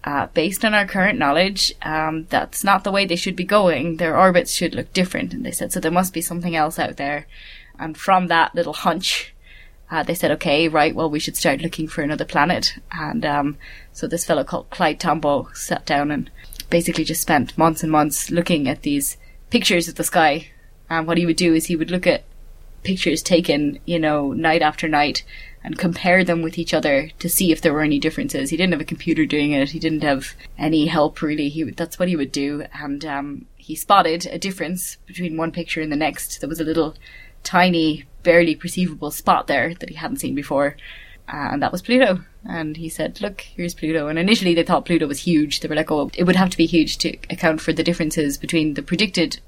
[0.04, 3.98] Uh, based on our current knowledge, um, that's not the way they should be going.
[3.98, 5.32] Their orbits should look different.
[5.32, 7.26] And they said, so there must be something else out there.
[7.78, 9.32] And from that little hunch,
[9.92, 12.74] uh, they said, okay, right, well, we should start looking for another planet.
[12.90, 13.58] And um,
[13.92, 16.30] so this fellow called Clyde Tombaugh sat down and
[16.68, 19.16] basically just spent months and months looking at these
[19.50, 20.48] pictures of the sky.
[20.90, 22.24] And what he would do is he would look at
[22.82, 25.24] pictures taken, you know, night after night
[25.64, 28.50] and compare them with each other to see if there were any differences.
[28.50, 29.70] He didn't have a computer doing it.
[29.70, 31.48] He didn't have any help really.
[31.48, 32.64] He that's what he would do.
[32.74, 36.40] And um, he spotted a difference between one picture and the next.
[36.40, 36.96] There was a little
[37.44, 40.76] tiny, barely perceivable spot there that he hadn't seen before.
[41.28, 42.24] And that was Pluto.
[42.44, 44.08] And he said, look, here's Pluto.
[44.08, 45.60] And initially they thought Pluto was huge.
[45.60, 48.36] They were like, oh, it would have to be huge to account for the differences
[48.36, 49.38] between the predicted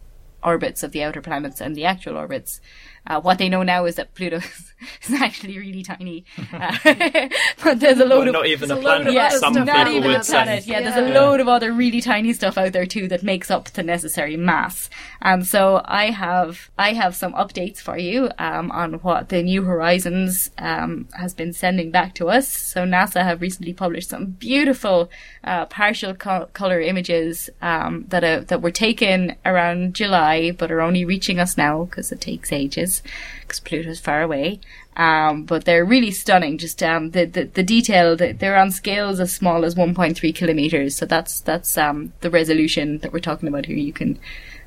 [0.42, 2.61] orbits of the outer planets and the actual orbits.
[3.07, 4.37] Uh, what they know now is that Pluto
[5.03, 6.25] is actually really tiny.
[6.53, 6.75] Uh,
[7.62, 9.12] but there's a load Well, of not even a There's a load planet.
[9.12, 10.64] yeah, other Some not people even there a would planet.
[10.64, 10.71] say.
[10.71, 10.90] Yeah, Yeah.
[10.90, 13.83] there's a load of other really tiny stuff out there too that makes up the
[13.83, 14.88] necessary mass.
[15.21, 19.62] And so I have I have some updates for you um, on what the New
[19.64, 22.49] Horizons um, has been sending back to us.
[22.49, 25.11] So NASA have recently published some beautiful
[25.45, 30.81] uh, partial co- color images um, that are, that were taken around July, but are
[30.81, 32.93] only reaching us now because it takes ages
[33.42, 34.61] because Pluto's far away.
[34.97, 36.59] Um, but they're really stunning.
[36.59, 38.16] Just um, the, the the detail.
[38.16, 40.97] They're on scales as small as 1.3 kilometers.
[40.97, 43.76] So that's that's um, the resolution that we're talking about here.
[43.76, 44.18] You can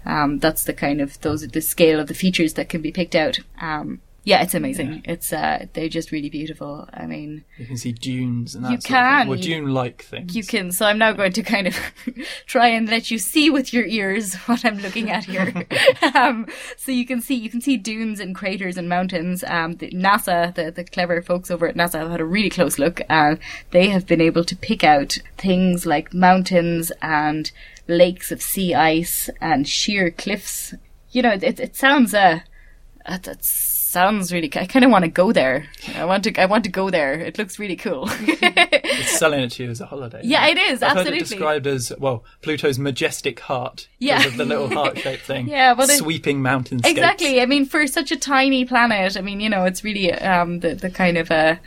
[0.05, 3.15] um, that's the kind of those the scale of the features that can be picked
[3.15, 3.39] out.
[3.61, 5.03] Um, Yeah, it's amazing.
[5.05, 6.89] It's uh, they're just really beautiful.
[6.93, 9.19] I mean, You can see dunes and that You sort of can.
[9.21, 9.27] thing.
[9.29, 10.35] Well, You- dune-like things.
[10.35, 10.71] you can.
[10.73, 11.77] So I'm now going to kind of
[12.45, 15.65] try and let you see with your ears what I'm looking at here.
[16.13, 19.45] um, so you can see you can see dunes and craters and mountains.
[19.47, 22.77] Um, the NASA, the the clever folks over at NASA, have had a really close
[22.77, 23.39] look, and
[23.71, 27.49] they have been able to pick out things like mountains and
[27.87, 30.73] lakes of sea ice and sheer cliffs.
[31.11, 32.41] You know, it it sounds uh,
[33.07, 33.45] that, that
[33.97, 34.51] sounds really.
[34.55, 35.65] I kind of want to go there.
[35.95, 36.31] I want to.
[36.39, 37.13] I want to go there.
[37.13, 38.09] It looks really cool.
[38.99, 40.21] It's selling it to you as a holiday.
[40.23, 41.11] Yeah, it is, I've absolutely.
[41.11, 43.87] heard it described as well Pluto's majestic heart.
[43.99, 44.27] Yeah.
[44.29, 45.47] the little heart-shaped thing.
[45.57, 46.81] Yeah, well, sweeping mountain.
[46.83, 47.39] Exactly.
[47.39, 50.73] I mean, for such a tiny planet, I mean, you know, it's really um, the
[50.73, 51.57] the kind of uh,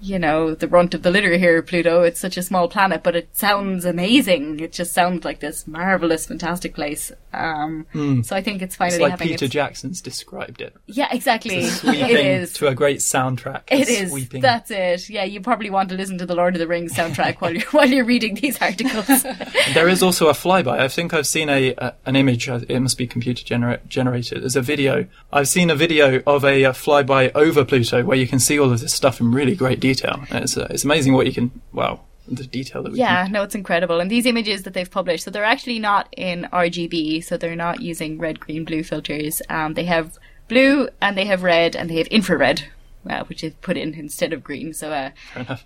[0.00, 2.02] you know, the runt of the litter here, Pluto.
[2.02, 4.60] It's such a small planet, but it sounds amazing.
[4.60, 7.12] It just sounds like this marvelous, fantastic place.
[7.34, 10.74] Um, So I think it's finally It's like Peter its- Jackson's described it.
[10.86, 11.56] Yeah, exactly.
[11.84, 12.52] It is.
[12.54, 13.62] to a great soundtrack.
[13.68, 14.02] It is.
[14.02, 14.08] a.
[14.10, 14.40] Sweeping.
[14.42, 15.08] That's it.
[15.08, 17.62] Yeah, you probably want to listen to the Lord of the Rings soundtrack while you're
[17.70, 19.24] while you're reading these articles.
[19.74, 20.78] There is also a flyby.
[20.78, 22.48] I think I've seen a, a an image.
[22.48, 24.42] It must be computer genera- generated.
[24.42, 25.06] There's a video.
[25.32, 28.70] I've seen a video of a, uh flyby over Pluto where you can see all
[28.72, 30.24] of this stuff in really great detail.
[30.30, 31.50] It's uh, it's amazing what you can.
[31.72, 33.32] Wow, the detail that we Yeah, can.
[33.32, 34.00] no, it's incredible.
[34.00, 37.80] And these images that they've published, so they're actually not in RGB, so they're not
[37.80, 39.42] using red, green, blue filters.
[39.48, 40.18] Um, they have
[40.48, 42.64] blue and they have red and they have infrared,
[43.08, 44.72] uh, which is put in instead of green.
[44.72, 45.10] So uh,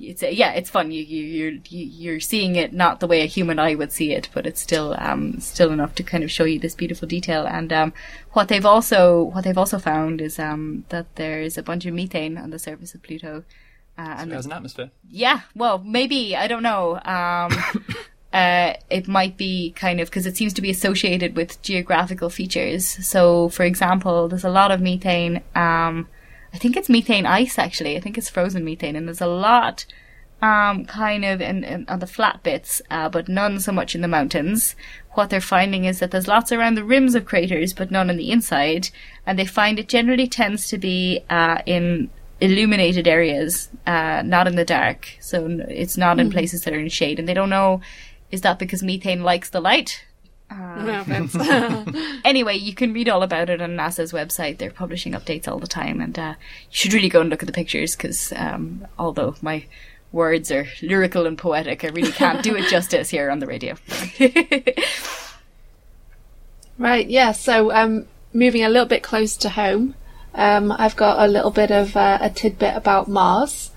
[0.01, 0.91] it's uh, yeah, it's fun.
[0.91, 4.13] You you you're you- you're seeing it not the way a human eye would see
[4.13, 7.47] it, but it's still um still enough to kind of show you this beautiful detail.
[7.47, 7.93] And um,
[8.33, 12.37] what they've also what they've also found is um that there's a bunch of methane
[12.39, 13.45] on the surface of Pluto.
[13.99, 14.91] Uh, and It has an atmosphere.
[15.11, 17.01] yeah, well, maybe I don't know.
[17.05, 17.51] Um,
[18.33, 22.87] uh, it might be kind of because it seems to be associated with geographical features.
[22.87, 25.43] So, for example, there's a lot of methane.
[25.57, 26.09] Um,
[26.55, 27.97] I think it's methane ice actually.
[27.97, 29.85] I think it's frozen methane, and there's a lot
[30.41, 34.01] um, kind of in, in, on the flat bits, uh, but none so much in
[34.01, 34.77] the mountains.
[35.15, 38.17] What they're finding is that there's lots around the rims of craters, but none on
[38.17, 38.91] the inside,
[39.27, 42.11] and they find it generally tends to be uh, in
[42.41, 45.09] illuminated areas, uh, not in the dark.
[45.21, 47.81] So it's not in places that are in shade, and they don't know
[48.31, 50.05] is that because methane likes the light.
[50.51, 51.35] No offense.
[52.25, 54.59] Anyway, you can read all about it on NASA's website.
[54.59, 57.47] They're publishing updates all the time, and uh, you should really go and look at
[57.47, 59.65] the pictures because um, although my
[60.13, 63.77] words are lyrical and poetic, I really can't do it justice here on the radio.
[66.79, 67.33] Right, yeah.
[67.33, 69.95] So, um, moving a little bit close to home,
[70.39, 73.73] um, I've got a little bit of uh, a tidbit about Mars.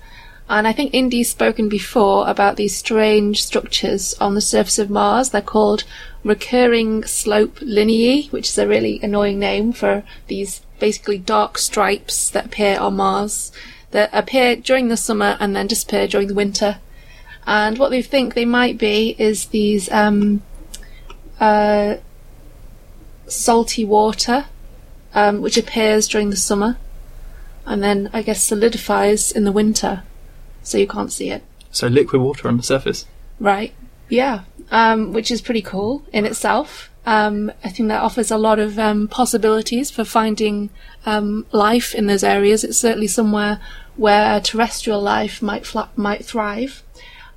[0.48, 5.30] And I think Indy's spoken before about these strange structures on the surface of Mars.
[5.30, 5.84] They're called
[6.24, 12.46] recurring slope lineae, which is a really annoying name for these basically dark stripes that
[12.46, 13.52] appear on Mars
[13.92, 16.78] that appear during the summer and then disappear during the winter.
[17.46, 20.42] And what they think they might be is these um,
[21.40, 21.96] uh,
[23.26, 24.46] salty water,
[25.14, 26.78] um, which appears during the summer,
[27.66, 30.02] and then I guess solidifies in the winter,
[30.62, 31.42] so you can't see it.
[31.70, 33.06] So liquid water on the surface.
[33.40, 33.72] Right.
[34.08, 34.42] Yeah.
[34.70, 36.90] Um, which is pretty cool in itself.
[37.04, 40.70] Um, I think that offers a lot of um, possibilities for finding
[41.04, 42.62] um, life in those areas.
[42.62, 43.60] It's certainly somewhere
[43.96, 46.82] where terrestrial life might fla- might thrive.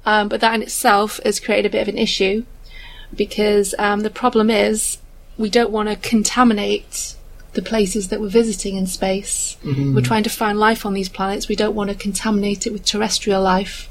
[0.05, 2.45] Um, but that in itself has created a bit of an issue
[3.15, 4.99] because um, the problem is
[5.37, 7.15] we don't want to contaminate
[7.55, 9.57] the places that we're visiting in space.
[9.95, 11.47] We're trying to find life on these planets.
[11.47, 13.89] We don't want to contaminate it with terrestrial life.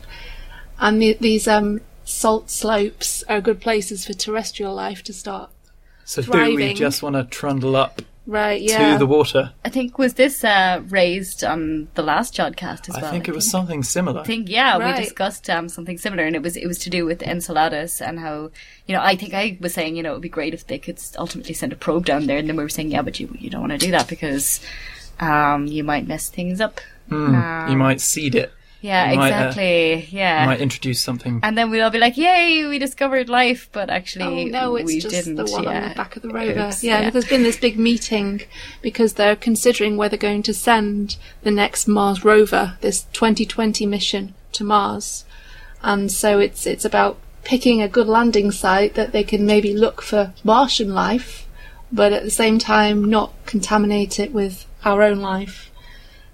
[0.79, 5.51] And the, these um, salt slopes are good places for terrestrial life to start.
[6.05, 8.93] So do we just want to trundle up Right, yeah.
[8.93, 9.53] to the water?
[9.66, 12.99] I think was this uh, raised on the last Jodcast as well?
[12.99, 13.12] I well.
[13.12, 14.22] think it was something similar.
[14.22, 14.97] I think yeah, Right.
[14.97, 18.18] we discussed um, something similar, and it was it was to do with Enceladus and
[18.18, 18.51] how
[18.87, 20.79] you know I think I was saying you know it would be great if they
[20.79, 23.29] could ultimately send a probe down there, and then we were saying yeah, but you
[23.39, 24.61] you don't want to do that because
[25.20, 26.81] um, you might mess things up.
[27.11, 28.53] Hmm, you might seed it.
[28.85, 30.09] Yeah, You might, uh, exactly.
[30.11, 31.41] yeah, You might introduce something.
[31.43, 34.87] and then we'll all be like, "Yay, we discovered life!" But actually, Oh no, it's
[34.87, 35.37] we just didn't.
[35.37, 35.85] the one yeah.
[35.85, 36.66] on the back of the rover.
[36.66, 38.43] Oops, yeah, there's been this big meeting
[38.82, 44.64] because they're considering whether going to send the next Mars rover, this 2020 mission to
[44.64, 45.24] Mars,
[45.82, 50.03] and so it's it's about picking a good landing site that they can maybe look
[50.03, 51.47] for Martian life,
[51.91, 55.70] but at the same time not contaminate it with our own life.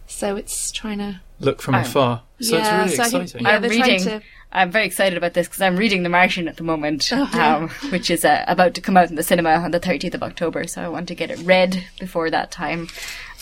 [0.09, 2.22] So it's trying to look from I'm- afar.
[2.41, 3.43] So Yeah, it's so I really think- exciting.
[3.43, 4.01] yeah, I'm they're reading.
[4.05, 4.22] to-
[4.53, 7.57] I'm very excited about this because I'm reading The Martian at the moment, Oh, yeah.
[7.57, 10.22] um, which is uh, about to come out in the cinema on the 30th of
[10.24, 10.66] October.
[10.66, 12.88] So I want to get it read before that time,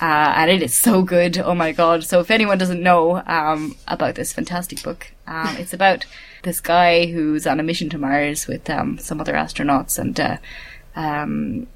[0.03, 1.39] uh, and it is so good.
[1.39, 2.05] Oh my god!
[2.05, 6.05] So if anyone doesn't know um, about this fantastic book, um, it's about
[6.43, 10.37] this guy who's on a mission to Mars with um, some other astronauts, and uh,
[10.95, 11.69] um,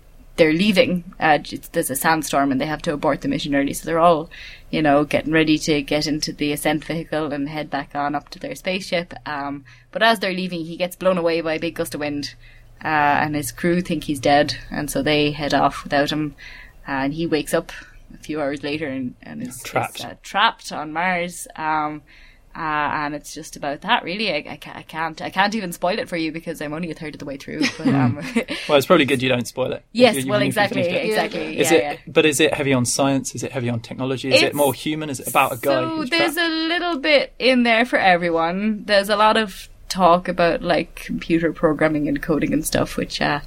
[0.42, 1.04] they're leaving.
[1.20, 1.38] Uh,
[1.70, 3.72] there's a sandstorm and they have to abort the mission early.
[3.72, 4.28] So they're all,
[4.70, 8.28] you know, getting ready to get into the ascent vehicle and head back on up
[8.30, 9.14] to their spaceship.
[9.24, 12.34] Um, but as they're leaving, he gets blown away by a big gust of wind.
[12.84, 12.88] Uh,
[13.22, 14.56] and his crew think he's dead.
[14.68, 16.34] And so they head off without him.
[16.88, 17.70] And he wakes up
[18.12, 20.00] a few hours later and, and is Trapped.
[20.00, 21.46] is, uh, trapped on Mars.
[21.54, 22.02] Um,
[22.54, 24.30] uh, and it's just about that, really.
[24.32, 26.94] I, I, I can't, I can't even spoil it for you because I'm only a
[26.94, 27.62] third of the way through.
[27.78, 28.16] But um,
[28.68, 29.84] Well, it's probably good you don't spoil it.
[29.92, 31.58] Yes, you- well, even if you exactly, exactly.
[31.58, 31.82] Is yeah, it?
[31.82, 31.96] yeah.
[32.12, 33.34] But is it heavy on science?
[33.34, 34.32] Is it heavy on technology?
[34.34, 35.10] Is it more human?
[35.10, 35.72] Is it about a guy?
[35.82, 36.38] So there's trapped?
[36.38, 38.84] a little bit in there for everyone.
[38.84, 43.40] There's a lot of talk about like computer programming and coding and stuff, which uh,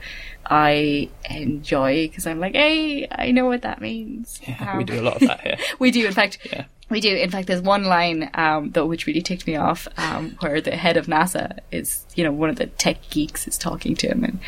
[0.46, 4.40] I enjoy because I'm like, hey, I know what that means.
[4.48, 5.58] Yeah, we Um, do a lot of that here.
[5.80, 6.38] we do, in fact.
[6.52, 6.66] Yeah.
[6.90, 7.16] We do.
[7.16, 10.76] In fact, there's one line um, though which really ticked me off, um, where the
[10.76, 14.24] head of NASA is, you know, one of the tech geeks is talking to him,
[14.24, 14.40] and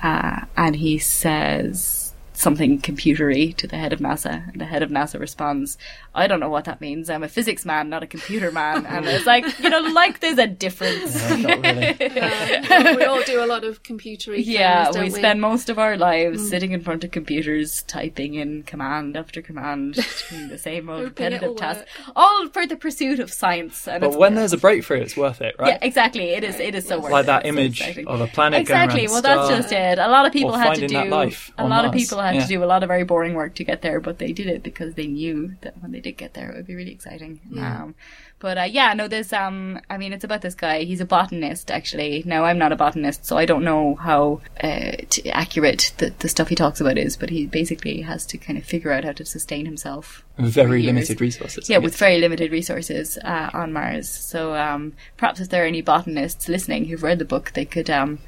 [0.00, 4.90] uh, and he says something computery to the head of NASA, and the head of
[4.90, 5.76] NASA responds,
[6.14, 7.08] "I don't know what that means.
[7.10, 10.38] I'm a physics man, not a computer man." And it's like, you know, like there's
[10.38, 11.14] a difference.
[11.14, 11.96] Yeah, not really.
[12.70, 15.18] Uh, we all do a lot of computery things, Yeah, don't we we?
[15.18, 19.94] spend most of our lives sitting in front of computers, typing in command after command,
[20.30, 21.84] doing the same old repetitive task,
[22.16, 23.86] all for the pursuit of science.
[23.88, 25.68] And But it's- when there's a breakthrough, it's worth it, right?
[25.68, 26.58] yeah, exactly, it is.
[26.60, 27.14] It is so worth like it.
[27.14, 29.00] Like that It's so image of a planet Exactly.
[29.06, 29.56] going Well, that's star.
[29.58, 29.98] just it.
[29.98, 32.34] A lot of people had to do that life a on lot of people had
[32.36, 32.42] Yeah.
[32.42, 34.62] to do a lot of very boring work to get there, but they did it
[34.62, 37.40] because they knew that when they did get there, it would be really exciting.
[37.58, 37.94] Um,
[38.38, 40.84] but uh, yeah, no, there's um, I mean, it's about this guy.
[40.84, 42.22] He's a botanist, actually.
[42.26, 46.28] Now, I'm not a botanist, so I don't know how uh, t- accurate the, the
[46.28, 47.16] stuff he talks about is.
[47.16, 51.20] But he basically has to kind of figure out how to sustain himself Very limited
[51.20, 51.68] resources.
[51.68, 54.08] Yeah, with very limited resources uh, on Mars.
[54.08, 57.90] So um, perhaps if there are any botanists listening who've read the book, they could
[57.90, 58.20] um,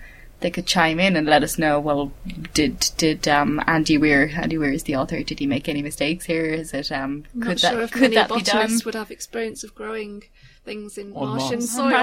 [0.43, 1.81] they could chime in and let us know.
[1.81, 2.13] Well,
[2.53, 4.31] did did um, Andy Weir?
[4.35, 5.23] Andy Weir is the author.
[5.23, 6.47] Did he make any mistakes here?
[6.47, 8.63] Is it um, I'm could not that sure if could many that be done?
[8.63, 10.25] botanists would have experience of growing
[10.65, 11.71] things in On Martian Mars.
[11.71, 11.91] soil.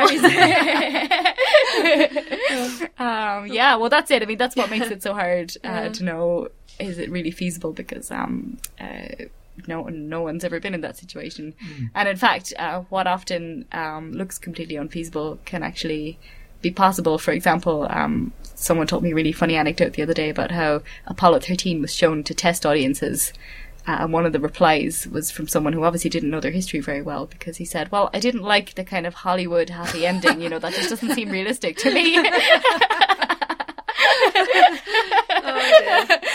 [2.97, 4.21] um, yeah, well, that's it.
[4.21, 6.47] I mean, that's what makes it so hard uh, to know
[6.79, 9.25] is it really feasible because um, uh,
[9.67, 11.53] no no one's ever been in that situation,
[11.93, 16.19] and in fact, uh, what often um, looks completely unfeasible can actually
[16.61, 17.17] be possible.
[17.17, 20.81] For example, um, someone told me a really funny anecdote the other day about how
[21.07, 23.33] Apollo 13 was shown to test audiences.
[23.87, 26.79] Uh, and one of the replies was from someone who obviously didn't know their history
[26.79, 30.41] very well because he said, Well, I didn't like the kind of Hollywood happy ending,
[30.41, 32.15] you know, that just doesn't seem realistic to me.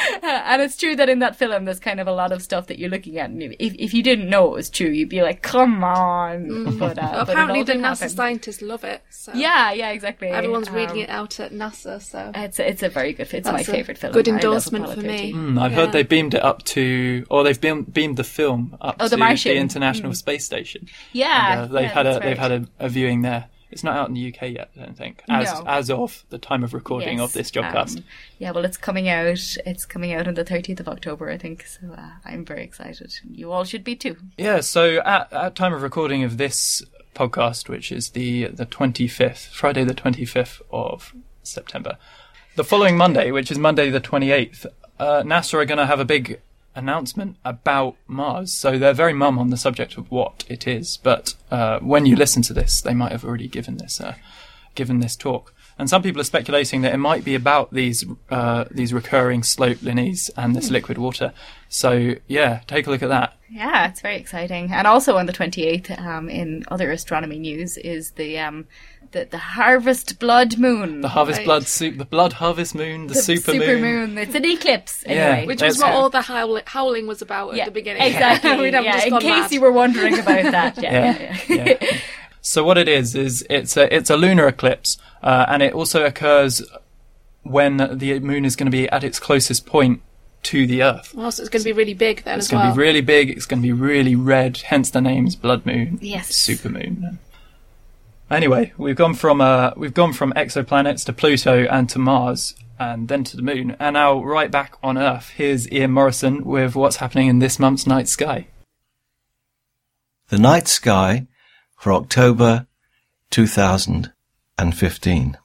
[0.45, 2.79] and it's true that in that film, there's kind of a lot of stuff that
[2.79, 5.43] you're looking at, and if, if you didn't know it was true, you'd be like,
[5.43, 8.09] "Come on!" But, uh, but Apparently, the NASA happen.
[8.11, 9.03] scientists love it.
[9.11, 10.29] So Yeah, yeah, exactly.
[10.29, 12.01] everyone's reading Um, it out at NASA.
[12.03, 13.33] So It's a, it's a very good.
[13.33, 14.13] It's my That's a favorite film.
[14.13, 15.33] good endorsement for me.
[15.33, 15.77] Mm, I've Yeah.
[15.79, 19.11] heard they beamed it up to, or they've beamed, beamed the film up Oh, to
[19.11, 19.55] The Martian.
[19.55, 20.87] the International Space Station.
[21.13, 23.47] Yeah, And, uh, they've yeah, had a that's they've had a, a viewing there.
[23.75, 25.22] It's not out in the UK yet, I don't think.
[25.29, 25.64] As No.
[25.66, 27.99] as of the time of recording of this Jodcast.
[27.99, 28.05] um,
[28.39, 29.27] yeah, well, it's coming out.
[29.66, 31.66] It's coming out on the 30th of October, I think.
[31.66, 33.12] So uh, I'm very excited.
[33.29, 34.16] You all should be too.
[34.39, 36.85] Yeah, so at, at time of recording of this
[37.16, 41.12] podcast, which is the the twenty fifth, Friday the twenty fifth of
[41.43, 41.99] September,
[42.55, 44.66] the following Monday, which is Monday the twenty eighth,
[45.01, 46.41] uh, NASA are going to have a big
[46.75, 48.53] announcement about Mars.
[48.53, 52.16] So they're very mum on the subject of what it is, but uh, when you
[52.16, 54.14] listen to this, they might have already given this uh,
[54.75, 55.55] given this talk.
[55.77, 59.79] And some people are speculating that it might be about these uh, these recurring slope
[59.79, 61.33] lineae and this liquid water.
[61.68, 63.35] So yeah, take a look at that.
[63.51, 64.70] Yeah, it's very exciting.
[64.72, 68.66] And also on the 28th, um, in other astronomy news, is the um,
[69.15, 71.01] the, the harvest blood moon.
[71.01, 71.47] The harvest Right.
[71.47, 74.19] blood soup, the blood harvest moon, the, The super, moon.
[74.19, 75.12] It's an eclipse, Yeah.
[75.12, 75.47] anyway.
[75.47, 78.03] which That's was what all the howl- howling was about at the beginning.
[78.03, 78.57] Exactly.
[78.61, 79.53] We'd yeah, just in case mad.
[79.53, 80.77] you were wondering about that.
[80.83, 81.77] Yeah, yeah, Yeah, yeah.
[81.81, 81.99] yeah.
[82.43, 86.05] So what it is is it's a it's a lunar eclipse, uh, and it also
[86.05, 86.61] occurs
[87.43, 90.03] when the moon is going to be at its closest point
[90.45, 91.15] to the Earth.
[91.15, 93.01] Well, so it's going to be really big then It's as going to be really
[93.01, 93.31] big.
[93.31, 94.59] It's going to be really red.
[94.59, 96.35] Hence the names blood moon, Yes.
[96.35, 97.19] super moon.
[98.35, 103.07] Anyway, we've gone from uh, we've gone from exoplanets to Pluto and to Mars, and
[103.07, 105.30] then to the moon, and now right back on Earth.
[105.37, 108.49] Here's Ian Morison with what's happening in this month's night sky.
[110.30, 111.28] the night sky
[111.78, 112.66] for October
[113.30, 115.39] 2015.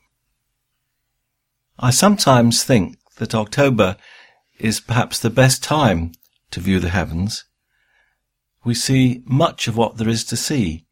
[1.77, 3.97] I sometimes think that October
[4.57, 6.13] is perhaps the best time
[6.49, 7.43] to view the heavens.
[8.65, 10.87] We see much of what there is to see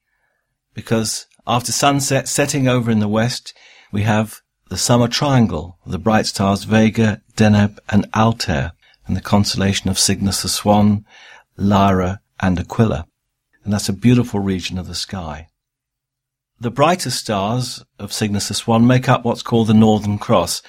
[0.76, 3.54] because after sunset setting over in the west,
[3.92, 8.74] we have the summer triangle, the bright stars Vega, Deneb, and Altair,
[9.06, 11.06] and the constellation of Cygnus the Swan,
[11.56, 13.06] Lyra, and Aquila.
[13.64, 15.48] And that's a beautiful region of the sky.
[16.60, 20.62] The brightest stars of Cygnus the Swan make up what's called the Northern Cross,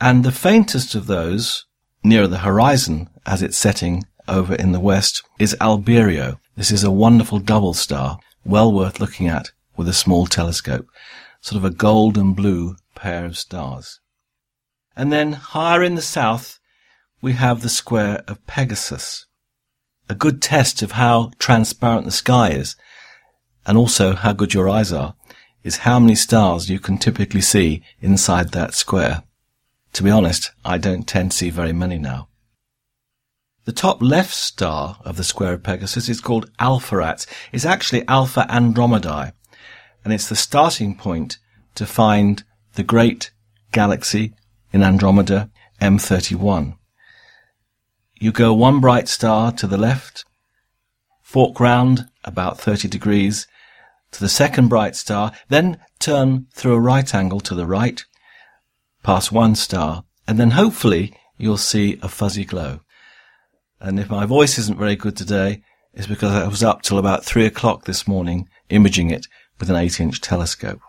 [0.00, 1.66] and the faintest of those,
[2.02, 6.38] nearer the horizon as it's setting over in the west, is Albireo.
[6.56, 10.86] This is a wonderful double star, well worth looking at with a small telescope,
[11.40, 14.00] sort of a gold and blue pair of stars.
[14.96, 16.58] And then higher in the south,
[17.20, 19.26] we have the square of Pegasus.
[20.08, 22.76] A good test of how transparent the sky is,
[23.66, 25.14] and also how good your eyes are,
[25.64, 29.24] is how many stars you can typically see inside that square.
[29.94, 32.28] To be honest, I don't tend to see very many now.
[33.64, 37.26] The top left star of the square of Pegasus is called Alpheratz.
[37.50, 39.32] It's actually Alpha Andromedae,
[40.06, 41.36] and it's the starting point
[41.74, 42.44] to find
[42.74, 43.32] the great
[43.72, 44.32] galaxy
[44.72, 45.50] in Andromeda,
[45.82, 46.78] M31.
[48.14, 50.24] You go one bright star to the left,
[51.22, 53.48] fork round about 30 degrees
[54.12, 58.04] to the second bright star, then turn through a right angle to the right,
[59.02, 62.78] past one star, and then hopefully you'll see a fuzzy glow.
[63.80, 65.62] And if my voice isn't very good today,
[65.94, 69.26] it's because I was up till about three o'clock this morning imaging it
[69.58, 70.80] with an 8 inch telescope.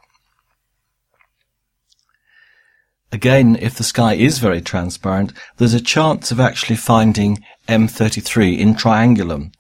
[3.12, 8.76] Again, if the sky is very transparent, there's a chance of actually finding M33 in
[8.76, 9.54] Triangulum.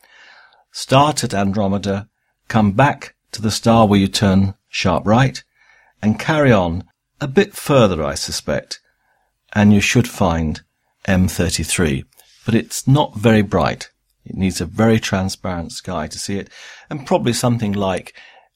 [0.72, 2.10] Start at Andromeda,
[2.49, 5.43] come back to the star where you turn sharp right,
[6.01, 6.84] and carry on
[7.22, 8.80] a bit further, I suspect,
[9.53, 10.62] and you should find
[11.08, 12.03] M33.
[12.45, 13.89] But it's not very bright.
[14.26, 16.49] It needs a very transparent sky to see it,
[16.89, 18.14] and probably something like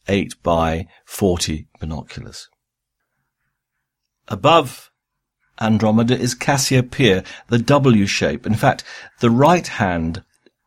[0.07, 2.49] 8 by 40 binoculars.
[4.27, 4.91] Above
[5.59, 8.45] Andromeda is Cassiopeia, the W shape.
[8.45, 8.83] In fact,
[9.19, 10.23] the right hand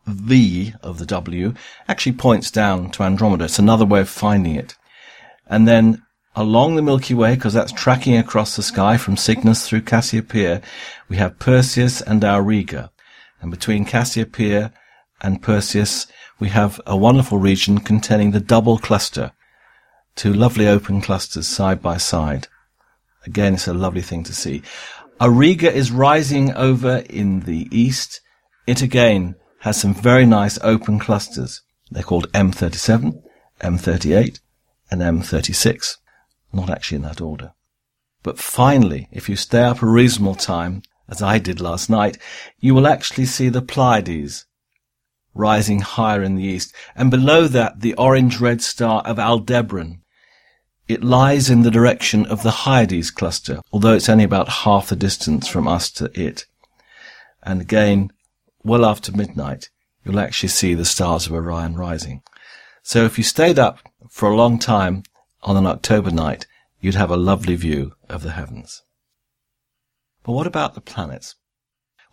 [0.06, 1.54] V of the W
[1.88, 3.44] actually points down to Andromeda.
[3.46, 4.76] It's another way of finding it.
[5.46, 6.02] And then
[6.36, 10.60] along the Milky Way, because that's tracking across the sky from Cygnus through Cassiopeia,
[11.08, 12.90] we have Perseus and Auriga.
[13.40, 14.72] And between Cassiopeia
[15.20, 16.06] and Perseus,
[16.40, 19.32] we have a wonderful region containing the double cluster,
[20.16, 22.48] two lovely open clusters side by side.
[23.26, 24.62] Again, it's a lovely thing to see.
[25.20, 28.20] Auriga is rising over in the east.
[28.66, 31.62] It again has some very nice open clusters.
[31.90, 33.22] They're called M37,
[33.60, 34.40] M38,
[34.90, 35.96] and M36.
[36.52, 37.52] Not actually in that order.
[38.22, 42.18] But finally, if you stay up a reasonable time, as I did last night,
[42.58, 44.46] you will actually see the Pleiades,
[45.34, 50.00] rising higher in the east, and below that the orange-red star of Aldebaran.
[50.86, 54.96] It lies in the direction of the Hyades cluster, although it's only about half the
[54.96, 56.46] distance from us to it.
[57.42, 58.10] And again,
[58.62, 59.70] well after midnight,
[60.04, 62.22] you'll actually see the stars of Orion rising.
[62.82, 63.78] So if you stayed up
[64.10, 65.04] for a long time
[65.42, 66.46] on an October night,
[66.80, 68.82] you'd have a lovely view of the heavens.
[70.22, 71.34] But what about the planets?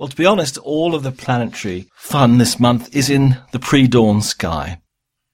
[0.01, 4.23] Well, to be honest, all of the planetary fun this month is in the pre-dawn
[4.23, 4.81] sky.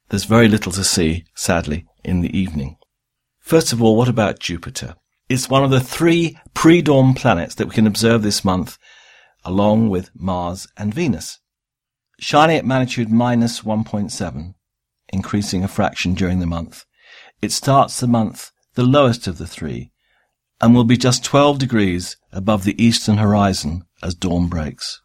[0.09, 2.76] There's very little to see, sadly, in the evening.
[3.39, 4.95] First of all, what about Jupiter?
[5.30, 8.78] It's one of the three pre-dawn planets that we can observe this month,
[9.45, 11.39] along with Mars and Venus.
[12.20, 14.53] Shining at magnitude minus 1.7,
[15.13, 16.84] increasing a fraction during the month.
[17.41, 19.93] It starts the month the lowest of the three,
[20.59, 25.01] and will be just 12 degrees above the eastern horizon as dawn breaks.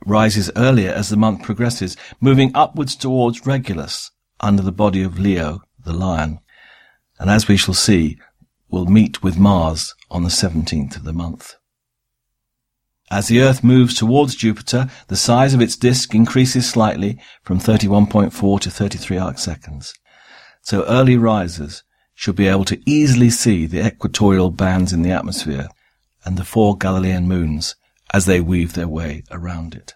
[0.00, 5.18] It rises earlier as the month progresses, moving upwards towards Regulus under the body of
[5.18, 6.40] Leo, the lion.
[7.18, 8.18] And as we shall see,
[8.70, 11.56] will meet with Mars on the 17th of the month.
[13.10, 18.60] As the Earth moves towards Jupiter, the size of its disk increases slightly from 31.4
[18.60, 19.94] to 33 arc seconds.
[20.62, 21.82] So early risers
[22.14, 25.68] should be able to easily see the equatorial bands in the atmosphere
[26.24, 27.76] and the four Galilean moons
[28.12, 29.94] as they weave their way around it.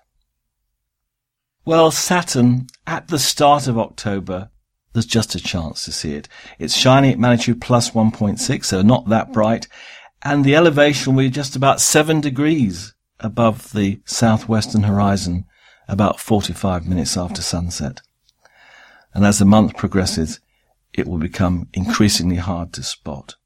[1.65, 4.51] Well, Saturn, at the start of October,
[4.93, 6.29] there's just a chance to see it.
[6.59, 9.67] It's shining at magnitude plus 1.6, so not that bright,
[10.23, 15.47] and the elevation will be just about 7 degrees above the southwestern horizon
[15.89, 18.01] about 45 minutes after sunset.
[19.15, 20.41] and as the month progresses,
[20.93, 23.37] it will become increasingly hard to spot.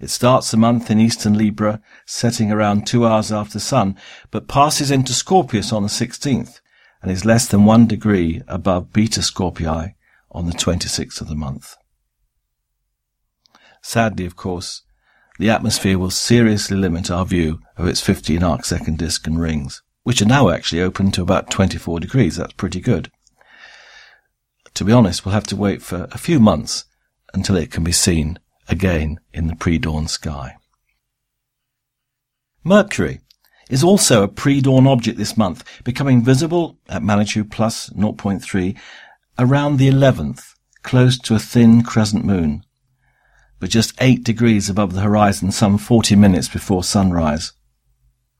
[0.00, 3.96] It starts the month in Eastern Libra, setting around two hours after sun,
[4.30, 6.60] but passes into Scorpius on the 16th
[7.00, 9.94] and is less than one degree above Beta Scorpii
[10.32, 11.76] on the 26th of the month.
[13.82, 14.82] Sadly, of course,
[15.38, 19.82] the atmosphere will seriously limit our view of its 15 arc second disk and rings,
[20.02, 22.36] which are now actually open to about 24 degrees.
[22.36, 23.12] That's pretty good.
[24.74, 26.84] To be honest, we'll have to wait for a few months
[27.32, 28.38] until it can be seen
[28.68, 30.56] again in the pre-dawn sky.
[32.62, 33.20] Mercury
[33.68, 38.78] is also a pre-dawn object this month, becoming visible at magnitude plus 0.3
[39.38, 42.64] around the 11th, close to a thin crescent moon,
[43.60, 47.52] but just 8 degrees above the horizon some 40 minutes before sunrise.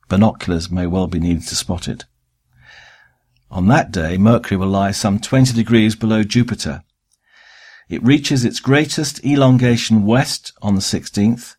[0.07, 2.05] Binoculars may well be needed to spot it.
[3.49, 6.83] On that day, Mercury will lie some 20 degrees below Jupiter,
[7.89, 11.55] it reaches its greatest elongation west on the 16th,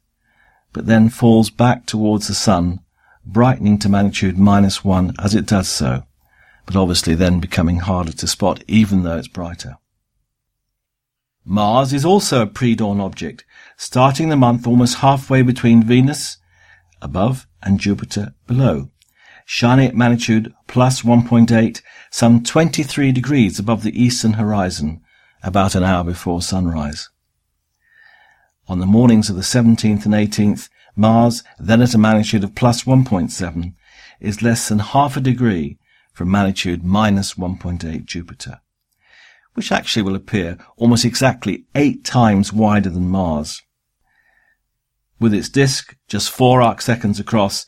[0.73, 2.81] but then falls back towards the sun,
[3.25, 6.03] brightening to magnitude minus one as it does so,
[6.65, 9.77] but obviously then becoming harder to spot even though it's brighter.
[11.45, 13.45] Mars is also a pre-dawn object,
[13.77, 16.39] starting the month almost halfway between Venus
[17.01, 18.91] above and Jupiter below,
[19.45, 25.01] shining at magnitude plus 1.8, some 23 degrees above the eastern horizon,
[25.43, 27.09] about an hour before sunrise.
[28.69, 32.85] On the mornings of the 17th and 18th, Mars, then at a magnitude of plus
[32.85, 33.75] 1.7,
[34.19, 35.79] is less than half a degree
[36.13, 38.61] from magnitude minus 1.8 Jupiter,
[39.55, 43.63] which actually will appear almost exactly eight times wider than Mars.
[45.21, 47.67] With its disk just four arc seconds across,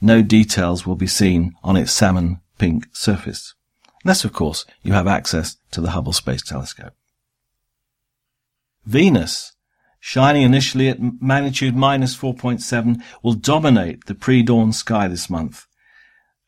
[0.00, 3.54] no details will be seen on its salmon pink surface.
[4.04, 6.94] Unless, of course, you have access to the Hubble Space Telescope.
[8.90, 9.52] Venus,
[10.00, 15.68] shining initially at magnitude minus 4.7, will dominate the pre-dawn sky this month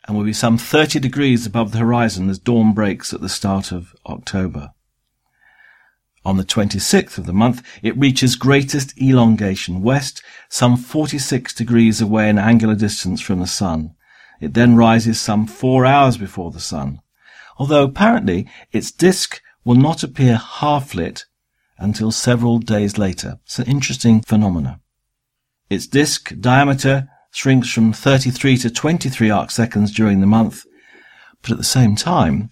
[0.09, 3.70] and will be some 30 degrees above the horizon as dawn breaks at the start
[3.70, 4.72] of October.
[6.24, 12.28] On the 26th of the month, it reaches greatest elongation west, some 46 degrees away
[12.28, 13.95] in angular distance from the sun.
[14.40, 17.03] It then rises some four hours before the sun,
[17.57, 21.26] although apparently its disk will not appear half lit
[21.83, 23.39] until several days later.
[23.45, 24.80] It's an interesting phenomenon.
[25.68, 30.64] Its disk diameter shrinks from 33 to 23 arc seconds during the month,
[31.41, 32.51] but at the same time,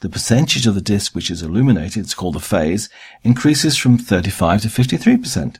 [0.00, 2.88] the percentage of the disk which is illuminated, it's called the phase,
[3.22, 5.58] increases from 35 to 53%.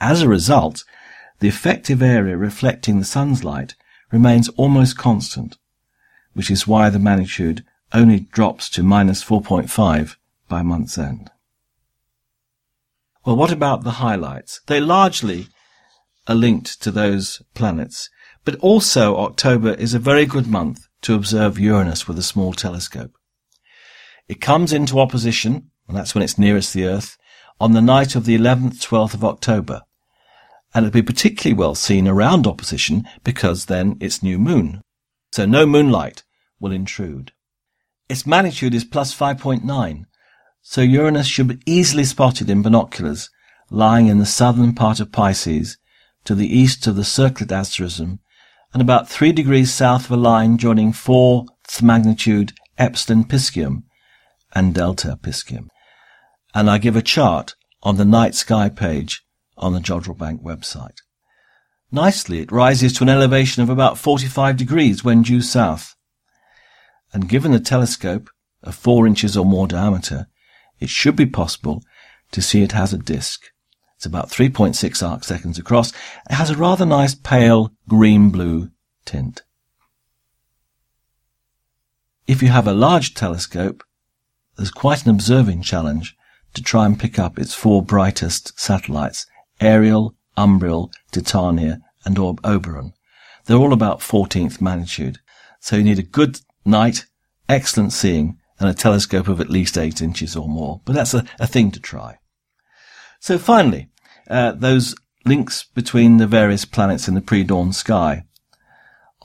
[0.00, 0.84] As a result,
[1.40, 3.74] the effective area reflecting the sun's light
[4.12, 5.58] remains almost constant,
[6.34, 10.16] which is why the magnitude only drops to minus 4.5
[10.48, 11.30] by month's end.
[13.24, 14.60] Well, what about the highlights?
[14.66, 15.48] They largely
[16.26, 18.08] are linked to those planets,
[18.44, 23.12] but also October is a very good month to observe Uranus with a small telescope.
[24.26, 27.18] It comes into opposition, and that's when it's nearest the Earth,
[27.60, 29.82] on the night of the 11th, 12th of October.
[30.72, 34.82] And it'll be particularly well seen around opposition because then it's new moon.
[35.32, 36.22] So no moonlight
[36.58, 37.32] will intrude.
[38.08, 40.04] Its magnitude is plus 5.9,
[40.62, 43.30] so Uranus should be easily spotted in binoculars,
[43.70, 45.78] lying in the southern part of Pisces,
[46.24, 48.20] to the east of the circlet asterism,
[48.72, 53.84] and about three degrees south of a line joining fourth magnitude Epsilon Piscium
[54.54, 55.68] and Delta Piscium.
[56.54, 59.22] And I give a chart on the night sky page
[59.56, 60.96] on the Jodrell Bank website.
[61.92, 65.96] Nicely, it rises to an elevation of about 45 degrees when due south.
[67.12, 68.30] And given the telescope
[68.62, 70.28] of four inches or more diameter,
[70.80, 71.82] it should be possible
[72.32, 73.50] to see it has a disk.
[73.96, 75.92] It's about 3.6 arc seconds across.
[76.30, 78.70] It has a rather nice pale green-blue
[79.04, 79.42] tint.
[82.26, 83.84] If you have a large telescope,
[84.56, 86.16] there's quite an observing challenge
[86.54, 89.26] to try and pick up its four brightest satellites,
[89.60, 92.94] Ariel, Umbriel, Titania, and Oberon.
[93.44, 95.18] They're all about 14th magnitude.
[95.60, 97.06] So you need a good night,
[97.48, 100.80] excellent seeing, and a telescope of at least eight inches or more.
[100.84, 102.18] But that's a, a thing to try.
[103.18, 103.88] So finally,
[104.28, 104.94] uh, those
[105.24, 108.24] links between the various planets in the pre-dawn sky.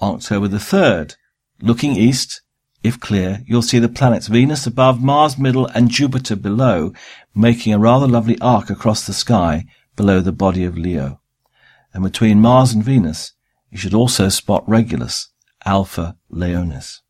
[0.02, 1.16] October the 3rd,
[1.62, 2.42] looking east,
[2.84, 6.94] if clear, you'll see the planets Venus above, Mars middle, and Jupiter below,
[7.34, 9.66] making a rather lovely arc across the sky
[9.96, 11.22] below the body of Leo.
[11.94, 13.32] And between Mars and Venus,
[13.72, 15.30] you should also spot Regulus,
[15.66, 17.02] Alpha Leonis.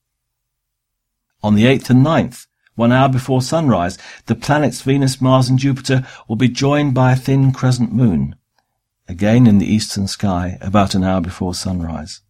[1.46, 6.04] On the 8th and 9th, One hour before sunrise, the planets Venus, Mars and Jupiter
[6.28, 8.36] will be joined by a thin crescent moon,
[9.08, 12.22] again in the eastern sky about an hour before sunrise.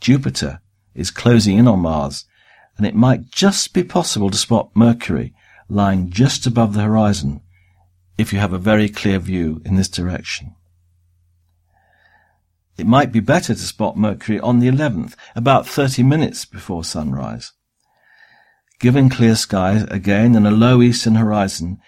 [0.00, 0.62] Jupiter
[0.94, 2.24] is closing in on Mars,
[2.78, 5.34] and it might just be possible to spot Mercury
[5.68, 7.42] lying just above the horizon
[8.16, 10.56] if you have a very clear view in this direction.
[12.78, 17.52] It might be better to spot Mercury on the 11th, about 30 minutes before sunrise.
[18.82, 21.78] Given clear skies again and a low eastern horizon,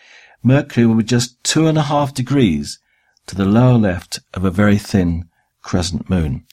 [0.44, 2.78] Mercury will be just two and a half degrees
[3.26, 5.28] to the lower left of a very thin
[5.60, 6.46] crescent moon.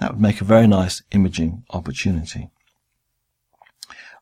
[0.00, 2.50] That would make a very nice imaging opportunity.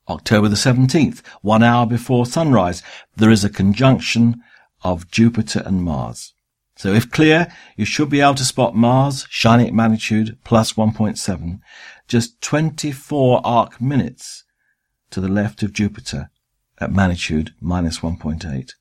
[0.06, 2.82] October the 17th, one hour before sunrise,
[3.16, 4.42] there is a conjunction
[4.82, 6.34] of Jupiter and Mars.
[6.76, 11.60] So if clear, you should be able to spot Mars shining at magnitude plus 1.7,
[12.06, 14.44] just 24 arc minutes
[15.14, 16.28] to the left of Jupiter
[16.78, 18.72] at magnitude minus 1.8.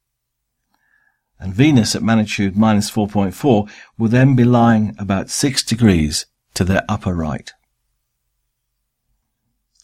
[1.40, 3.70] And Venus at magnitude minus 4.4
[4.00, 6.26] will then be lying about 6 degrees
[6.56, 7.52] to their upper right.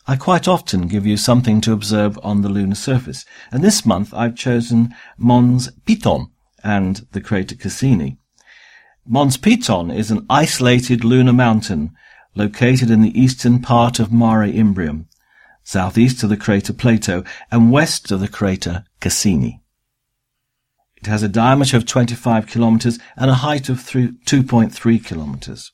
[0.08, 4.12] I quite often give you something to observe on the lunar surface, and this month
[4.12, 6.32] I've chosen Mons Piton
[6.64, 8.18] and the crater Cassini.
[9.06, 11.91] Mons Piton is an isolated lunar mountain
[12.34, 15.06] located in the eastern part of Mare Imbrium,
[15.70, 19.61] southeast of the crater Plato and west of the crater Cassini.
[20.95, 25.72] It has a diameter of 25 kilometers and a height of 2.3 kilometers.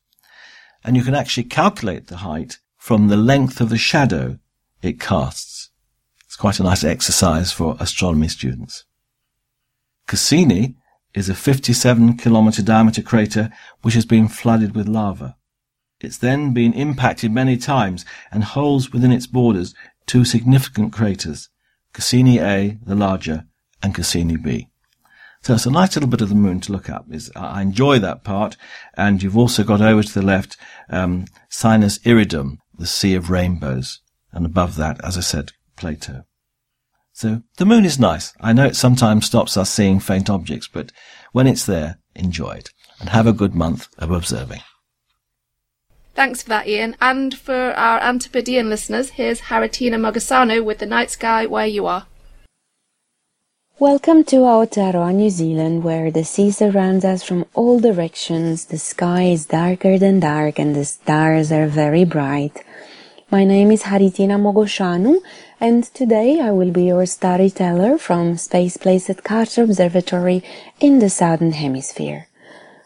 [0.84, 4.38] And you can actually calculate the height from the length of the shadow
[4.82, 5.70] it casts.
[6.26, 8.84] It's quite a nice exercise for astronomy students.
[10.08, 10.76] Cassini
[11.14, 13.50] is a 57 kilometer diameter crater
[13.82, 15.38] which has been flooded with lava.
[16.00, 19.74] It's then been impacted many times and holds within its borders
[20.06, 21.50] two significant craters,
[21.94, 23.46] Cassini A, the larger,
[23.82, 24.70] and Cassini B.
[25.46, 27.06] So it's a nice little bit of the moon to look up.
[27.36, 28.58] I enjoy that part.
[28.98, 30.58] And you've also got over to the left,
[30.90, 34.02] um, Sinus Iridum, the Sea of Rainbows.
[34.32, 36.26] And above that, as I said, Plato.
[37.14, 38.34] So the moon is nice.
[38.42, 40.92] I know it sometimes stops us seeing faint objects, but
[41.32, 42.72] when it's there, enjoy it.
[43.00, 44.62] And have a good month of observing.
[46.16, 46.96] Thanks for that, Ian.
[47.02, 52.08] And for our Antipodean listeners, here's Haritina Mogosanu with The Night Sky Where You Are.
[53.80, 59.24] Welcome to Aotearoa, New Zealand, where the sea surrounds us from all directions, the sky
[59.24, 62.64] is darker than dark, and the stars are very bright.
[63.30, 65.20] My name is Haritina Mogosanu,
[65.60, 70.42] and today I will be your storyteller from Space Place at Carter Observatory
[70.80, 72.30] in the Southern Hemisphere.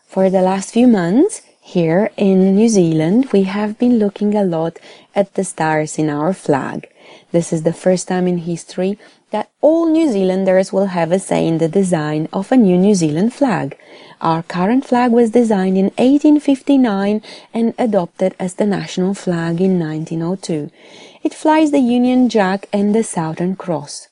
[0.07, 1.43] For the last few months,
[1.73, 4.79] here in New Zealand, we have been looking a lot
[5.13, 6.89] at the stars in our flag.
[7.31, 8.97] This is the first time in history
[9.29, 12.95] that all New Zealanders will have a say in the design of a new New
[12.95, 13.77] Zealand flag.
[14.19, 17.21] Our current flag was designed in 1859
[17.53, 20.71] and adopted as the national flag in 1902.
[21.23, 24.08] It flies the Union Jack and the Southern Cross.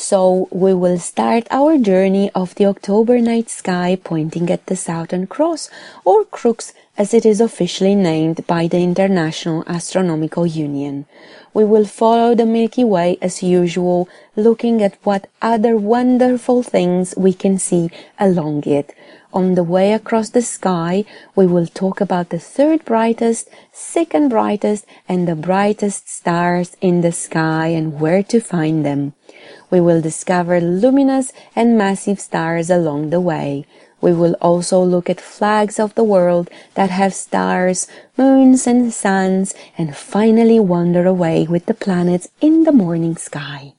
[0.00, 5.26] So we will start our journey of the October night sky pointing at the Southern
[5.26, 5.68] Cross,
[6.06, 11.04] or Crux as it is officially named by the International Astronomical Union.
[11.52, 17.34] We will follow the Milky Way as usual, looking at what other wonderful things we
[17.34, 18.94] can see along it.
[19.34, 21.04] On the way across the sky,
[21.36, 27.12] we will talk about the third brightest, second brightest, and the brightest stars in the
[27.12, 29.12] sky and where to find them.
[29.70, 33.66] We will discover luminous and massive stars along the way.
[34.00, 37.86] We will also look at flags of the world that have stars,
[38.16, 43.74] moons, and suns, and finally wander away with the planets in the morning sky.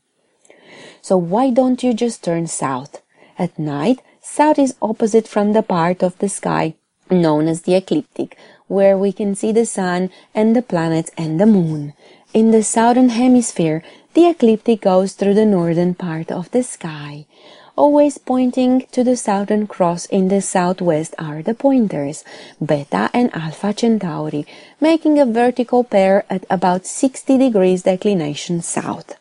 [1.02, 3.02] So why don't you just turn south?
[3.40, 6.76] At night, south is opposite from the part of the sky
[7.12, 11.46] known as the ecliptic, where we can see the sun and the planets and the
[11.46, 11.94] moon.
[12.34, 17.26] In the southern hemisphere, the ecliptic goes through the northern part of the sky.
[17.76, 22.24] Always pointing to the southern cross in the southwest are the pointers,
[22.66, 24.46] Beta and Alpha Centauri,
[24.80, 29.16] making a vertical pair at about 60 degrees declination south.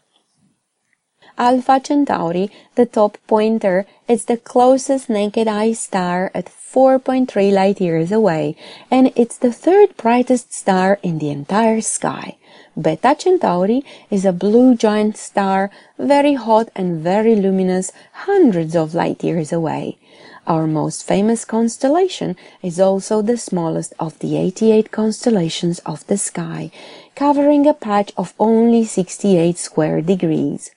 [1.36, 8.12] Alpha Centauri, the top pointer, is the closest naked eye star at 4.3 light years
[8.12, 8.54] away,
[8.88, 12.36] and it's the third brightest star in the entire sky.
[12.78, 19.24] Beta Centauri is a blue giant star, very hot and very luminous, hundreds of light
[19.24, 19.98] years away.
[20.46, 26.70] Our most famous constellation is also the smallest of the 88 constellations of the sky,
[27.14, 30.70] covering a patch of only 68 square degrees.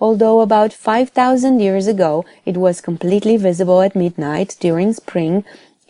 [0.00, 5.44] although about 5,000 years ago it was completely visible at midnight during spring,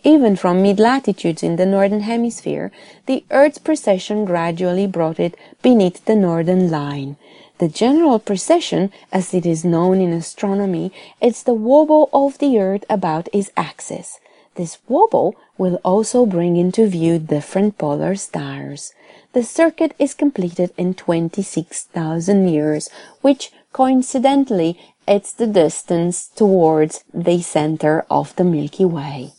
[0.05, 2.71] even from mid-latitudes in the northern hemisphere,
[3.07, 7.17] the Earth's precession gradually brought it beneath the northern line.
[7.57, 12.85] The general precession, as it is known in astronomy, is the wobble of the Earth
[12.87, 14.19] about its axis.
[14.53, 18.93] This wobble will also bring into view different polar stars.
[19.33, 22.89] The circuit is completed in 26,000 years,
[23.21, 24.77] which coincidentally
[25.07, 29.34] is the distance towards the center of the Milky Way.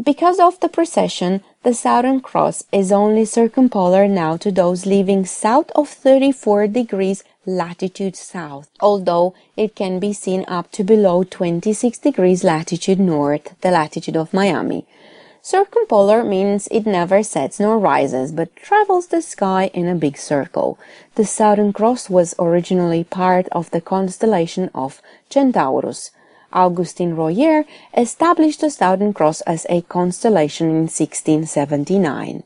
[0.00, 5.72] Because of the precession, the Southern Cross is only circumpolar now to those living south
[5.74, 12.44] of 34 degrees latitude south, although it can be seen up to below 26 degrees
[12.44, 14.86] latitude north, the latitude of Miami.
[15.42, 20.78] Circumpolar means it never sets nor rises, but travels the sky in a big circle.
[21.16, 26.12] The Southern Cross was originally part of the constellation of Centaurus.
[26.52, 27.64] Augustin Royer
[27.96, 32.42] established the Southern Cross as a constellation in 1679.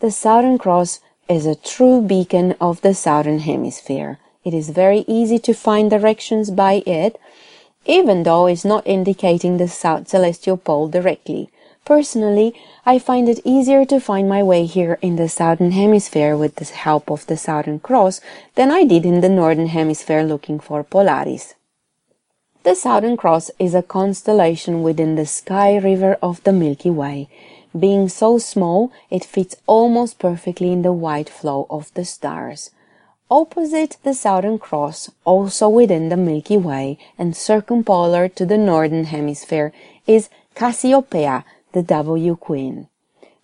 [0.00, 4.18] The Southern Cross is a true beacon of the southern hemisphere.
[4.44, 7.18] It is very easy to find directions by it,
[7.84, 11.50] even though it's not indicating the south celestial pole directly.
[11.84, 12.54] Personally,
[12.84, 16.64] I find it easier to find my way here in the southern hemisphere with the
[16.64, 18.20] help of the Southern Cross
[18.54, 21.54] than I did in the northern hemisphere looking for Polaris.
[22.66, 27.28] The Southern Cross is a constellation within the sky river of the Milky Way.
[27.78, 32.72] Being so small, it fits almost perfectly in the wide flow of the stars.
[33.30, 39.72] Opposite the Southern Cross, also within the Milky Way and circumpolar to the northern hemisphere,
[40.08, 42.88] is Cassiopeia, the W Queen.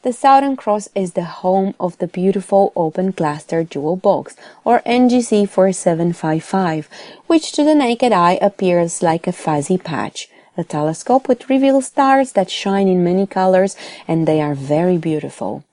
[0.02, 5.48] The Southern Cross is the home of the beautiful open cluster jewel box, or NGC
[5.48, 6.88] 4755,
[7.26, 12.32] which to the naked eye appears like a fuzzy patch a telescope would reveal stars
[12.32, 13.76] that shine in many colors
[14.06, 15.64] and they are very beautiful.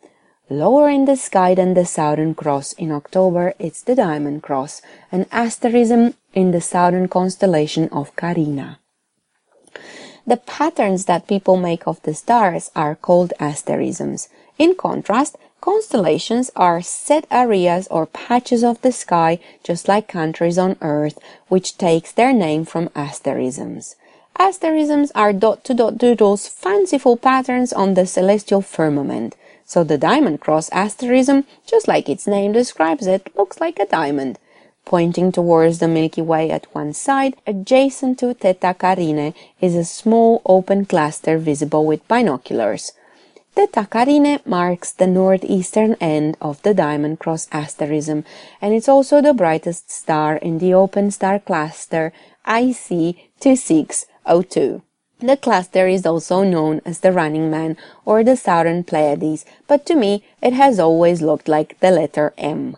[0.49, 5.25] Lower in the sky than the Southern Cross in October, it's the Diamond Cross, an
[5.31, 8.78] asterism in the southern constellation of Carina.
[10.29, 14.29] The patterns that people make of the stars are called asterisms.
[14.59, 20.75] In contrast, constellations are set areas or patches of the sky, just like countries on
[20.81, 21.17] Earth,
[21.47, 23.95] which takes their name from asterisms.
[24.37, 29.35] Asterisms are dot-to-dot doodles, fanciful patterns on the celestial firmament.
[29.65, 34.37] So the diamond cross asterism, just like its name describes it, looks like a diamond.
[34.89, 40.41] Pointing towards the Milky Way at one side, adjacent to Theta Carinae, is a small
[40.47, 42.93] open cluster visible with binoculars.
[43.53, 48.25] Theta Carinae marks the northeastern end of the Diamond Cross asterism,
[48.59, 52.11] and it's also the brightest star in the open star cluster
[52.47, 54.81] IC 26 O2.
[55.19, 59.93] The cluster is also known as the Running Man or the Southern Pleiades, but to
[59.93, 62.77] me it has always looked like the letter M.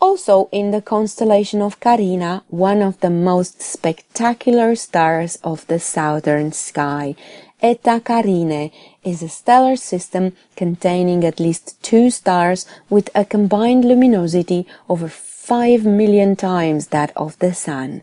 [0.00, 6.52] Also in the constellation of Carina, one of the most spectacular stars of the southern
[6.52, 7.16] sky,
[7.60, 8.70] Eta Carinae,
[9.02, 15.84] is a stellar system containing at least two stars with a combined luminosity over 5
[15.84, 18.02] million times that of the Sun.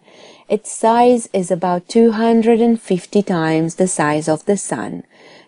[0.50, 5.04] Its size is about 250 times the size of the Sun.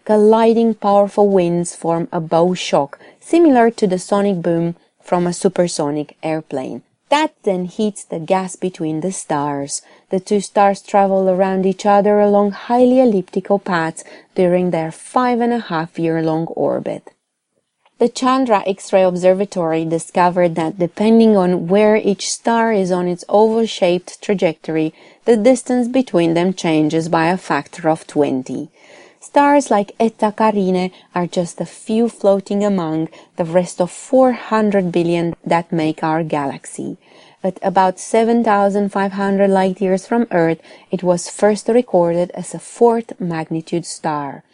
[0.06, 4.76] Colliding powerful winds form a bow shock similar to the sonic boom
[5.08, 6.84] from a supersonic airplane.
[7.08, 9.82] That then heats the gas between the stars.
[10.10, 14.04] The two stars travel around each other along highly elliptical paths
[14.36, 17.14] during their five and a half year long orbit.
[18.00, 24.22] The Chandra X-ray Observatory discovered that depending on where each star is on its oval-shaped
[24.22, 24.94] trajectory,
[25.24, 28.70] the distance between them changes by a factor of 20.
[29.28, 35.36] Stars like Eta Carinae are just a few floating among the rest of 400 billion
[35.46, 36.96] that make our galaxy.
[37.44, 40.62] At about 7,500 light years from Earth,
[40.92, 44.46] it was first recorded as a fourth magnitude star.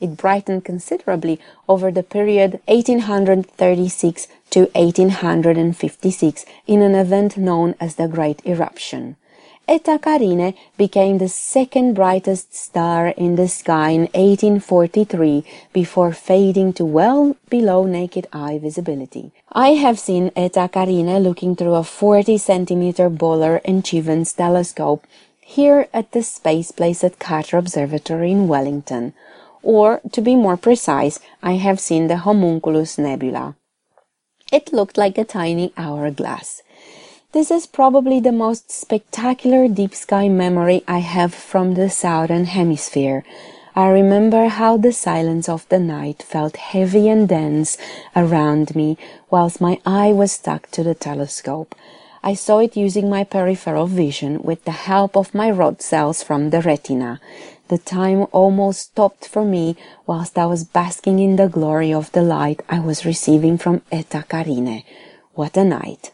[0.00, 8.08] It brightened considerably over the period 1836 to 1856 in an event known as the
[8.08, 9.16] Great Eruption.
[9.68, 16.84] Eta Carinae became the second brightest star in the sky in 1843 before fading to
[16.84, 19.32] well below naked eye visibility.
[19.52, 25.06] I have seen Eta Carinae looking through a 40 centimeter Boller and Chivens telescope
[25.40, 29.14] here at the Space Place at Carter Observatory in Wellington
[29.62, 33.54] or, to be more precise, I have seen the Homunculus Nebula.
[34.50, 36.62] It looked like a tiny hourglass.
[37.32, 43.24] This is probably the most spectacular deep sky memory I have from the southern hemisphere.
[43.74, 47.78] I remember how the silence of the night felt heavy and dense
[48.14, 48.98] around me
[49.30, 51.74] whilst my eye was stuck to the telescope.
[52.22, 56.50] I saw it using my peripheral vision with the help of my rod cells from
[56.50, 57.18] the retina.
[57.68, 59.76] The time almost stopped for me
[60.06, 64.26] whilst I was basking in the glory of the light I was receiving from Eta
[64.28, 64.84] Carinae.
[65.32, 66.11] What a night!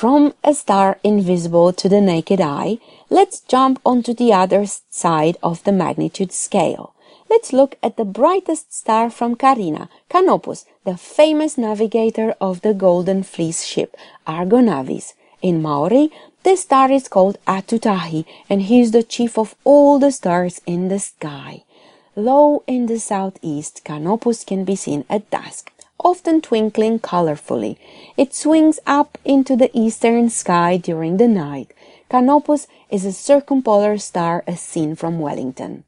[0.00, 2.78] From a star invisible to the naked eye,
[3.10, 6.94] let's jump onto the other side of the magnitude scale.
[7.28, 13.22] Let's look at the brightest star from Carina, Canopus, the famous navigator of the Golden
[13.22, 13.94] Fleece ship
[14.26, 15.12] Argo Navis.
[15.42, 16.10] In Maori,
[16.44, 20.88] this star is called Atutahi, and he is the chief of all the stars in
[20.88, 21.64] the sky.
[22.16, 25.69] Low in the southeast, Canopus can be seen at dusk
[26.04, 27.76] often twinkling colorfully.
[28.16, 31.72] It swings up into the eastern sky during the night.
[32.08, 35.84] Canopus is a circumpolar star as seen from Wellington.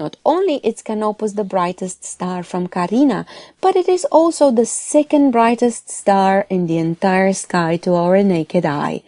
[0.00, 3.26] Not only is Canopus the brightest star from Carina,
[3.60, 8.64] but it is also the second brightest star in the entire sky to our naked
[8.64, 9.02] eye.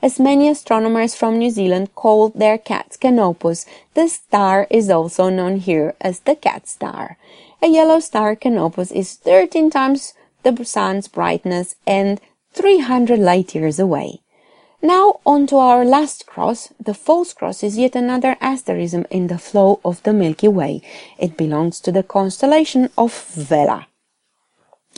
[0.00, 5.56] As many astronomers from New Zealand call their cats Canopus, the star is also known
[5.56, 7.18] here as the cat star.
[7.60, 12.20] A yellow star Canopus is 13 times the sun's brightness and
[12.52, 14.20] 300 light years away.
[14.80, 16.72] Now on to our last cross.
[16.78, 20.82] The false cross is yet another asterism in the flow of the Milky Way.
[21.18, 23.88] It belongs to the constellation of Vela.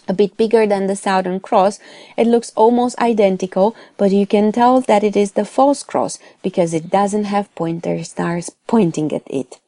[0.07, 1.79] A bit bigger than the Southern Cross,
[2.17, 6.75] it looks almost identical, but you can tell that it is the false cross because
[6.75, 9.60] it doesn't have pointer stars pointing at it.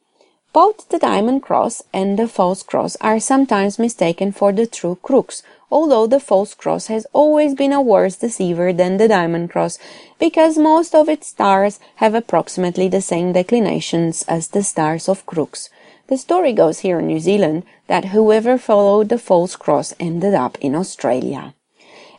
[0.53, 5.41] Both the diamond cross and the false cross are sometimes mistaken for the true crux,
[5.71, 9.79] although the false cross has always been a worse deceiver than the diamond cross,
[10.19, 15.71] because most of its stars have approximately the same declinations as the stars of crux.
[16.05, 20.59] The story goes here in New Zealand that whoever followed the false cross ended up
[20.61, 21.55] in Australia.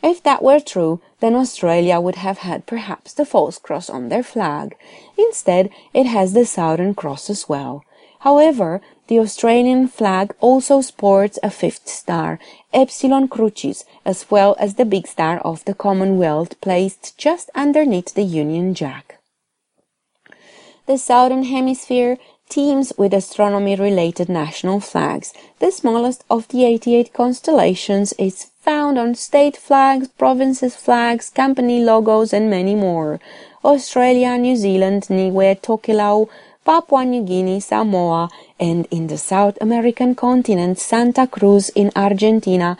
[0.02, 4.24] If that were true, then Australia would have had perhaps the false cross on their
[4.24, 4.76] flag.
[5.16, 7.84] Instead, it has the Southern Cross as well.
[8.24, 12.38] However, the Australian flag also sports a fifth star,
[12.72, 18.22] Epsilon Crucis, as well as the big star of the Commonwealth placed just underneath the
[18.22, 19.20] Union Jack.
[20.86, 22.16] The Southern Hemisphere
[22.48, 25.34] teams with astronomy related national flags.
[25.58, 32.32] The smallest of the 88 constellations is found on state flags, provinces flags, company logos,
[32.32, 33.20] and many more.
[33.62, 36.28] Australia, New Zealand, Niue, Tokelau,
[36.64, 42.78] Papua New Guinea, Samoa, and in the South American continent, Santa Cruz in Argentina,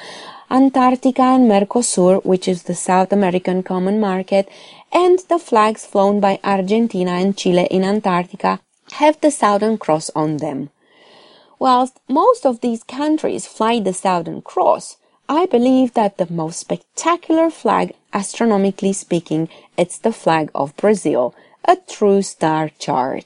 [0.51, 4.49] Antarctica and Mercosur, which is the South American Common Market,
[4.93, 8.61] and the flags flown by Argentina and Chile in Antarctica
[8.93, 10.71] have the Southern Cross on them.
[11.59, 14.97] Whilst most of these countries fly the Southern Cross,
[15.29, 21.77] I believe that the most spectacular flag, astronomically speaking, it's the flag of Brazil, a
[21.77, 23.25] true star chart.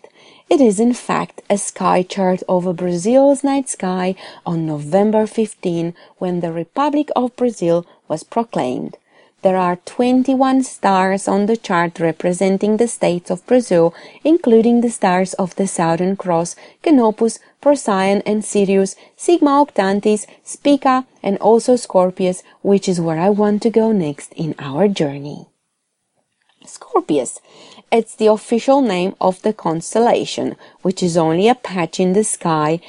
[0.50, 4.14] It is in fact a sky chart over Brazil's night sky
[4.46, 8.96] on November 15 when the Republic of Brazil was proclaimed.
[9.42, 13.94] There are 21 stars on the chart representing the states of Brazil,
[14.24, 21.36] including the stars of the Southern Cross, Canopus, Procyon and Sirius, Sigma Octantis, Spica, and
[21.38, 25.46] also Scorpius, which is where I want to go next in our journey.
[26.64, 27.40] Scorpius.
[27.90, 32.80] It's the official name of the constellation, which is only a patch in the sky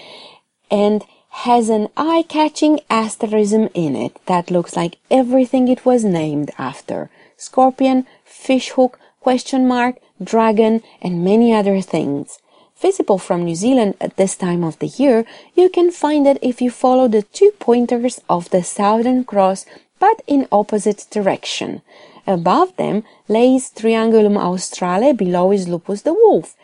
[0.70, 7.10] and has an eye-catching asterism in it that looks like everything it was named after.
[7.38, 12.40] Scorpion, fishhook, question mark, dragon, and many other things.
[12.78, 16.62] Visible from New Zealand at this time of the year, you can find it if
[16.62, 19.66] you follow the two pointers of the Southern Cross,
[20.00, 21.82] but in opposite direction.
[22.26, 26.56] Above them lays Triangulum australe, below is Lupus the wolf.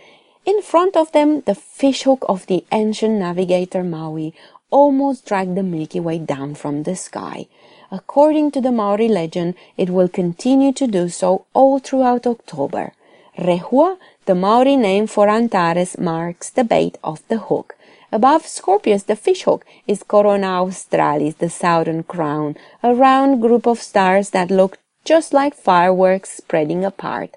[0.46, 4.34] In front of them, the fishhook of the ancient navigator Maui
[4.70, 7.48] almost dragged the Milky Way down from the sky.
[7.92, 12.94] According to the Maori legend, it will continue to do so all throughout October.
[13.38, 17.75] Rehua, the Maori name for Antares, marks the bait of the hook.
[18.16, 24.30] Above Scorpius, the fishhook, is Corona Australis, the southern crown, a round group of stars
[24.30, 27.36] that look just like fireworks spreading apart,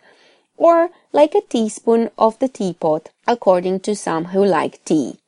[0.57, 5.19] or like a teaspoon of the teapot, according to some who like tea.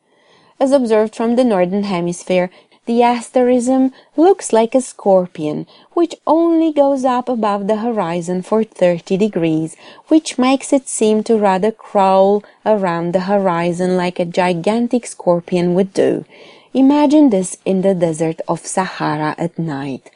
[0.60, 2.48] As observed from the northern hemisphere,
[2.86, 9.16] the asterism looks like a scorpion, which only goes up above the horizon for 30
[9.16, 9.76] degrees,
[10.08, 15.92] which makes it seem to rather crawl around the horizon like a gigantic scorpion would
[15.92, 16.24] do.
[16.72, 20.10] Imagine this in the desert of Sahara at night.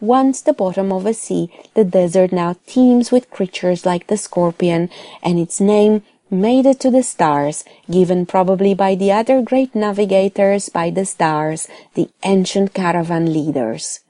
[0.00, 4.90] Once the bottom of a sea, the desert now teems with creatures like the scorpion,
[5.22, 6.02] and its name
[6.32, 11.68] made it to the stars, given probably by the other great navigators by the stars,
[11.94, 14.00] the ancient caravan leaders.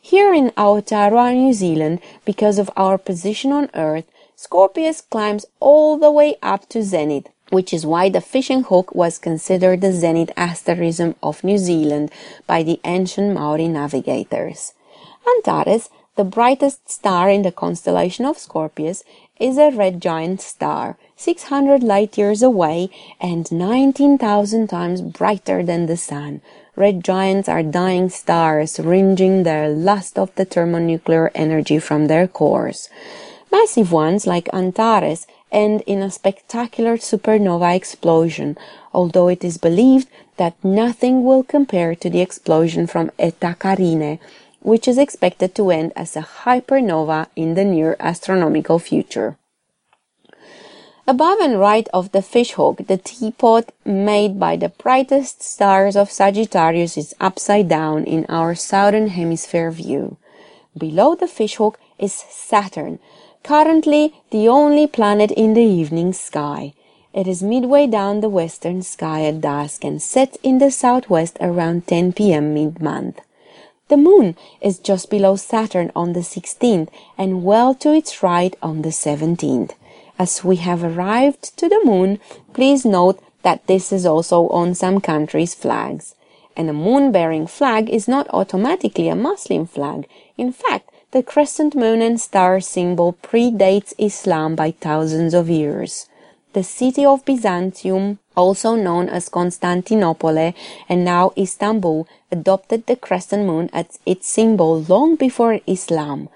[0.00, 6.10] Here in Aotearoa, New Zealand, because of our position on Earth, Scorpius climbs all the
[6.10, 11.14] way up to zenith, which is why the fishing hook was considered the zenith asterism
[11.22, 12.10] of New Zealand
[12.46, 14.74] by the ancient Maori navigators.
[15.26, 19.04] Antares, the brightest star in the constellation of Scorpius,
[19.38, 22.90] is a red giant star, 600 light years away
[23.20, 26.40] and 19,000 times brighter than the sun.
[26.76, 32.88] Red giants are dying stars, wringing their last of the thermonuclear energy from their cores.
[33.50, 38.56] Massive ones like Antares end in a spectacular supernova explosion,
[38.94, 44.20] although it is believed that nothing will compare to the explosion from Eta Carinae,
[44.60, 49.36] which is expected to end as a hypernova in the near astronomical future.
[51.08, 56.98] Above and right of the fishhook, the teapot made by the brightest stars of Sagittarius
[56.98, 60.18] is upside down in our southern hemisphere view.
[60.76, 62.98] Below the fishhook is Saturn,
[63.42, 66.74] currently the only planet in the evening sky.
[67.14, 71.86] It is midway down the western sky at dusk and sets in the southwest around
[71.86, 72.52] 10 p.m.
[72.52, 73.22] mid-month.
[73.88, 78.82] The moon is just below Saturn on the 16th and well to its right on
[78.82, 79.72] the 17th.
[80.18, 82.18] As we have arrived to the moon,
[82.52, 86.16] please note that this is also on some countries' flags.
[86.56, 90.08] And a moon bearing flag is not automatically a Muslim flag.
[90.36, 96.08] In fact, the crescent moon and star symbol predates Islam by thousands of years.
[96.52, 100.52] The city of Byzantium, also known as Constantinople
[100.88, 106.28] and now Istanbul, adopted the crescent moon as its symbol long before Islam.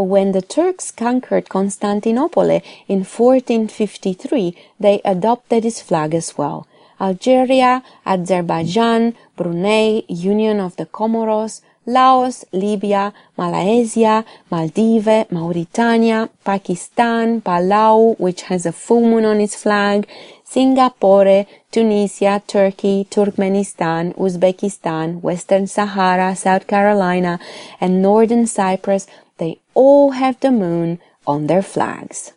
[0.00, 2.48] When the Turks conquered Constantinople
[2.88, 6.66] in 1453, they adopted its flag as well.
[6.98, 18.42] Algeria, Azerbaijan, Brunei, Union of the Comoros, Laos, Libya, Malaysia, Maldives, Mauritania, Pakistan, Palau, which
[18.42, 20.06] has a full moon on its flag,
[20.44, 27.38] Singapore, Tunisia, Turkey, Turkmenistan, Uzbekistan, Western Sahara, South Carolina,
[27.80, 29.06] and Northern Cyprus
[29.40, 32.32] they all have the moon on their flags.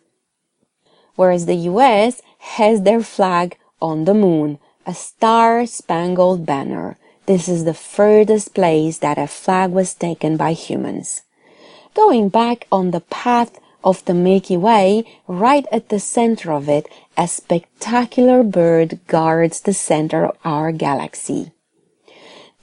[1.14, 2.20] Whereas the US
[2.58, 6.96] has their flag on the moon, a star spangled banner.
[7.26, 11.22] This is the furthest place that a flag was taken by humans.
[11.94, 16.88] Going back on the path of the Milky Way, right at the center of it,
[17.16, 21.53] a spectacular bird guards the center of our galaxy.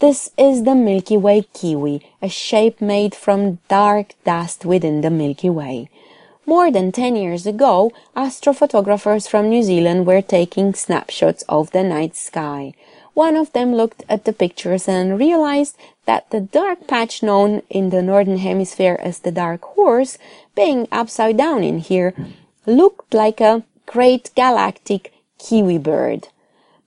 [0.02, 5.48] This is the Milky Way kiwi, a shape made from dark dust within the Milky
[5.48, 5.92] Way.
[6.44, 12.16] More than 10 years ago, astrophotographers from New Zealand were taking snapshots of the night
[12.16, 12.74] sky.
[13.14, 17.92] One of them looked at the pictures and realized that the dark patch known in
[17.92, 20.18] the northern hemisphere as the dark horse,
[20.56, 22.16] being upside down in here,
[22.66, 26.30] looked like a great galactic kiwi bird.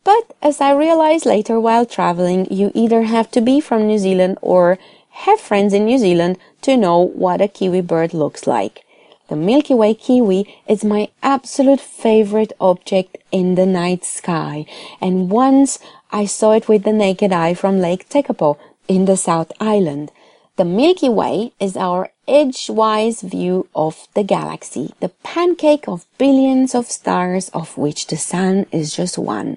[0.05, 4.37] But as I realized later while traveling, you either have to be from New Zealand
[4.43, 4.79] or
[5.25, 8.85] have friends in New Zealand to know what a kiwi bird looks like.
[9.29, 14.67] The Milky Way kiwi is my absolute favorite object in the night sky,
[15.01, 15.79] and once
[16.11, 20.13] I saw it with the naked eye from Lake Tekapo in the South Island.
[20.57, 26.91] The Milky Way is our edgewise view of the galaxy, the pancake of billions of
[26.91, 29.57] stars of which the sun is just one.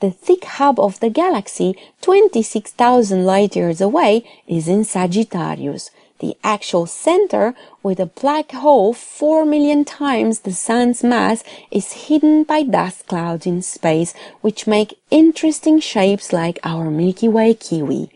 [0.00, 5.90] The thick hub of the galaxy, 26,000 light years away, is in Sagittarius.
[6.18, 12.44] The actual center, with a black hole 4 million times the sun's mass, is hidden
[12.44, 18.10] by dust clouds in space, which make interesting shapes like our Milky Way kiwi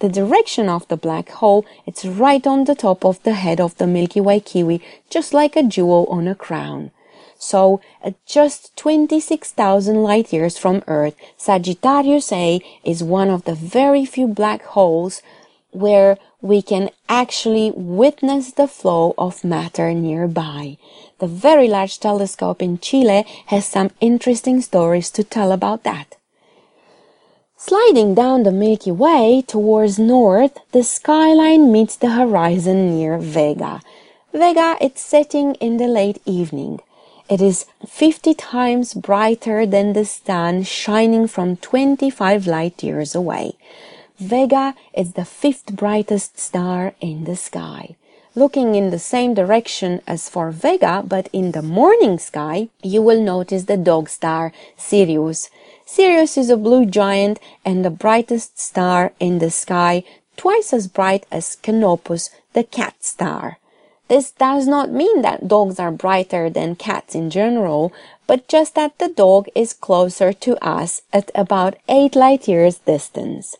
[0.00, 3.76] the direction of the black hole, it's right on the top of the head of
[3.76, 4.80] the Milky Way kiwi,
[5.10, 6.90] just like a jewel on a crown.
[7.42, 14.04] So, at just 26,000 light years from Earth, Sagittarius A is one of the very
[14.04, 15.22] few black holes
[15.70, 20.76] where we can actually witness the flow of matter nearby.
[21.18, 26.18] The Very Large Telescope in Chile has some interesting stories to tell about that.
[27.56, 33.80] Sliding down the Milky Way towards north, the skyline meets the horizon near Vega.
[34.34, 36.80] Vega is setting in the late evening.
[37.30, 43.52] It is 50 times brighter than the sun shining from 25 light years away.
[44.18, 47.94] Vega is the fifth brightest star in the sky.
[48.34, 53.22] Looking in the same direction as for Vega, but in the morning sky, you will
[53.22, 55.50] notice the dog star Sirius.
[55.86, 60.02] Sirius is a blue giant and the brightest star in the sky,
[60.36, 63.59] twice as bright as Canopus, the cat star.
[64.10, 67.92] This does not mean that dogs are brighter than cats in general,
[68.26, 73.56] but just that the dog is closer to us at about 8 light years distance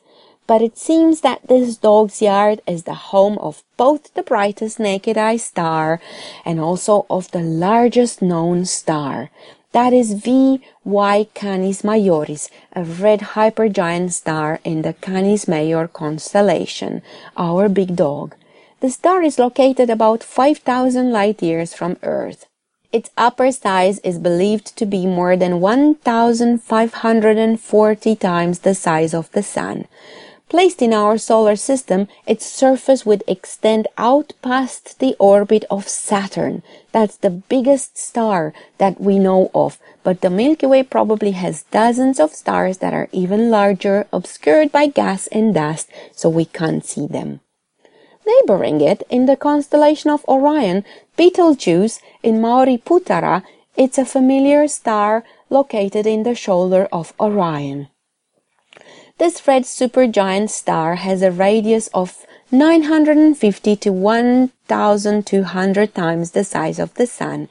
[0.50, 5.16] but it seems that this dog's yard is the home of both the brightest naked
[5.16, 6.00] eye star
[6.44, 9.30] and also of the largest known star.
[9.70, 17.02] That is VY Canis Majoris, a red hypergiant star in the Canis Major constellation,
[17.36, 18.34] our big dog.
[18.80, 22.46] The star is located about 5,000 light years from Earth.
[22.90, 29.42] Its upper size is believed to be more than 1,540 times the size of the
[29.42, 29.86] Sun.
[30.48, 36.62] Placed in our solar system, its surface would extend out past the orbit of Saturn.
[36.90, 42.18] That's the biggest star that we know of, but the Milky Way probably has dozens
[42.18, 47.06] of stars that are even larger, obscured by gas and dust, so we can't see
[47.06, 47.40] them.
[48.30, 50.84] Neighboring it, in the constellation of Orion,
[51.16, 53.42] Betelgeuse in Maori Putara,
[53.76, 57.88] it's a familiar star located in the shoulder of Orion.
[59.18, 66.94] This red supergiant star has a radius of 950 to 1200 times the size of
[66.94, 67.48] the Sun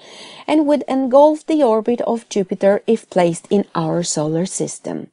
[0.47, 5.11] and would engulf the orbit of Jupiter if placed in our solar system.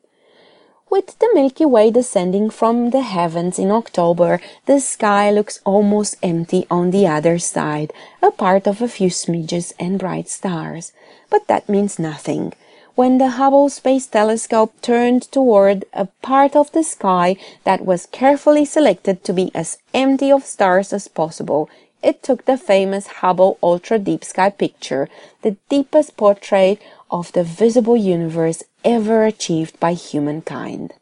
[0.88, 6.66] With the Milky Way descending from the heavens in October, the sky looks almost empty
[6.70, 7.92] on the other side,
[8.22, 10.92] apart of a few smidges and bright stars.
[11.28, 12.52] But that means nothing
[12.96, 18.64] when the Hubble Space Telescope turned toward a part of the sky that was carefully
[18.64, 21.68] selected to be as empty of stars as possible,
[22.02, 25.10] it took the famous Hubble Ultra Deep Sky picture,
[25.42, 26.80] the deepest portrait
[27.10, 30.92] of the visible universe ever achieved by humankind.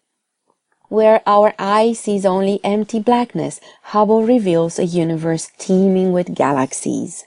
[0.88, 3.60] Where our eye sees only empty blackness,
[3.94, 7.24] Hubble reveals a universe teeming with galaxies.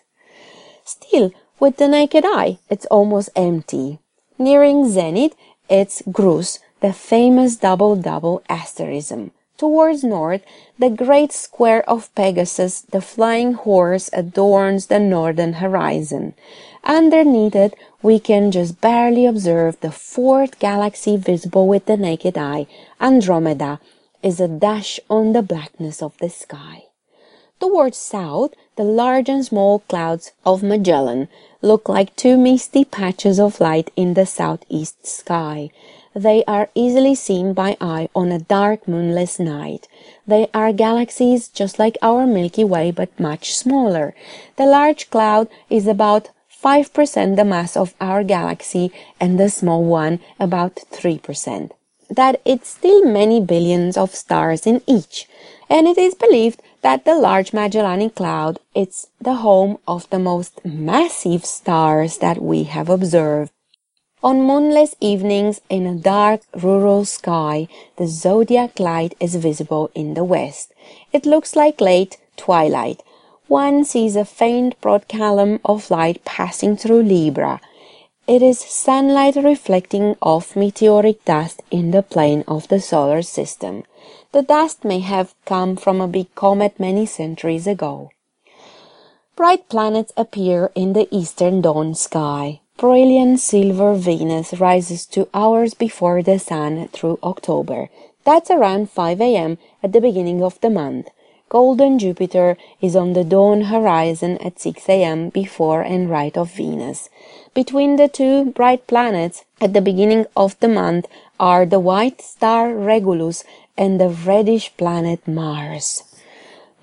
[0.85, 3.99] Still, with the naked eye, it's almost empty.
[4.37, 5.35] Nearing zenith,
[5.67, 9.31] it's Grus, the famous double-double asterism.
[9.57, 10.43] Towards north,
[10.77, 16.35] the great square of Pegasus, the flying horse, adorns the northern horizon.
[16.83, 22.67] Underneath it, we can just barely observe the fourth galaxy visible with the naked eye.
[23.01, 23.79] Andromeda
[24.23, 26.83] is a dash on the blackness of the sky.
[27.59, 31.27] Towards south, the large and small clouds of Magellan
[31.61, 35.71] look like two misty patches of light in the southeast sky.
[36.13, 39.87] They are easily seen by eye on a dark moonless night.
[40.27, 44.13] They are galaxies just like our Milky Way but much smaller.
[44.55, 46.29] The large cloud is about
[46.63, 51.71] 5% the mass of our galaxy and the small one about 3%.
[52.09, 55.27] That it's still many billions of stars in each.
[55.69, 60.63] And it is believed that the Large Magellanic Cloud is the home of the most
[60.65, 63.51] massive stars that we have observed.
[64.23, 67.67] On moonless evenings in a dark rural sky,
[67.97, 70.73] the zodiac light is visible in the west.
[71.13, 73.03] It looks like late twilight.
[73.47, 77.61] One sees a faint broad column of light passing through Libra.
[78.27, 83.85] It is sunlight reflecting off meteoric dust in the plane of the solar system.
[84.33, 88.11] The dust may have come from a big comet many centuries ago.
[89.37, 92.59] Bright planets appear in the eastern dawn sky.
[92.77, 97.87] Brilliant silver Venus rises two hours before the sun through October.
[98.25, 99.57] That's around 5 a.m.
[99.81, 101.07] at the beginning of the month.
[101.49, 105.29] Golden Jupiter is on the dawn horizon at 6 a.m.
[105.29, 107.09] before and right of Venus.
[107.53, 111.05] Between the two bright planets at the beginning of the month
[111.39, 113.45] are the white star Regulus
[113.77, 116.03] and the reddish planet Mars.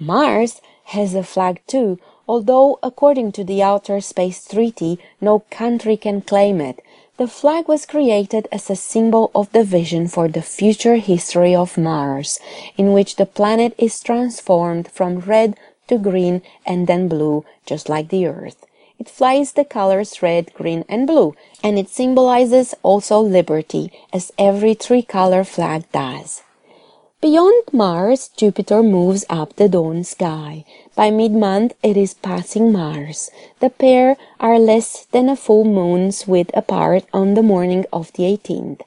[0.00, 0.62] Mars
[0.96, 6.62] has a flag too, although according to the Outer Space Treaty, no country can claim
[6.62, 6.80] it.
[7.16, 11.78] The flag was created as a symbol of the vision for the future history of
[11.78, 12.40] Mars,
[12.76, 18.08] in which the planet is transformed from red to green and then blue, just like
[18.08, 18.66] the Earth.
[18.98, 24.74] It flies the colors red, green, and blue, and it symbolizes also liberty, as every
[24.74, 26.43] three-color flag does.
[27.24, 30.66] Beyond Mars, Jupiter moves up the dawn sky.
[30.94, 33.30] By mid-month, it is passing Mars.
[33.60, 38.24] The pair are less than a full moon's width apart on the morning of the
[38.24, 38.82] 18th.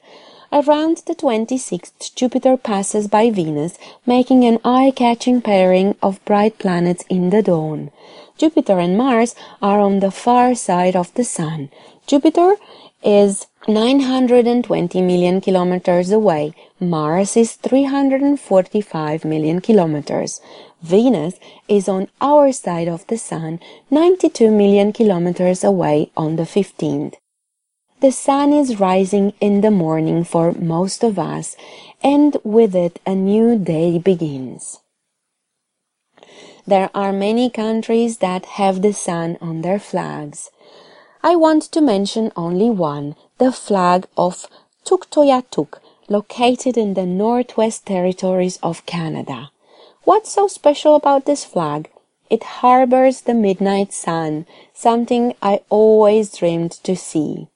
[0.52, 7.30] Around the 26th, Jupiter passes by Venus, making an eye-catching pairing of bright planets in
[7.30, 7.90] the dawn.
[8.36, 11.70] Jupiter and Mars are on the far side of the Sun.
[12.06, 12.54] Jupiter
[13.02, 16.54] is 920 million kilometers away.
[16.80, 20.40] Mars is 345 million kilometers.
[20.80, 21.34] Venus
[21.68, 27.16] is on our side of the Sun, 92 million kilometers away on the 15th.
[28.00, 31.54] The sun is rising in the morning for most of us,
[32.02, 34.80] and with it a new day begins.
[36.66, 40.50] There are many countries that have the sun on their flags.
[41.22, 44.46] I want to mention only one, the flag of
[44.84, 45.78] Tuktoyaktuk,
[46.08, 49.50] located in the Northwest Territories of Canada.
[50.04, 51.88] What's so special about this flag?
[52.28, 57.48] It harbors the midnight sun, something I always dreamed to see.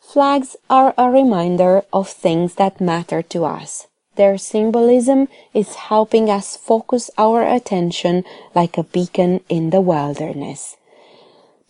[0.00, 3.88] Flags are a reminder of things that matter to us.
[4.16, 8.24] Their symbolism is helping us focus our attention
[8.54, 10.77] like a beacon in the wilderness.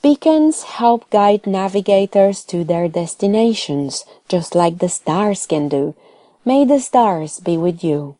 [0.01, 5.97] Beacons help guide navigators to their destinations, just like the stars can do.
[6.45, 8.15] May the stars be with you.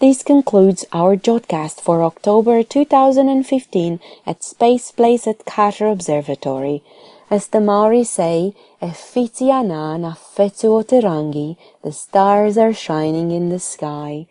[0.00, 6.82] This concludes our Jodcast for October 2015 at Space Place at Carter Observatory.
[7.30, 13.60] As the Maori say, e fitiana na fetu terangi, the stars are shining in the
[13.60, 14.26] sky.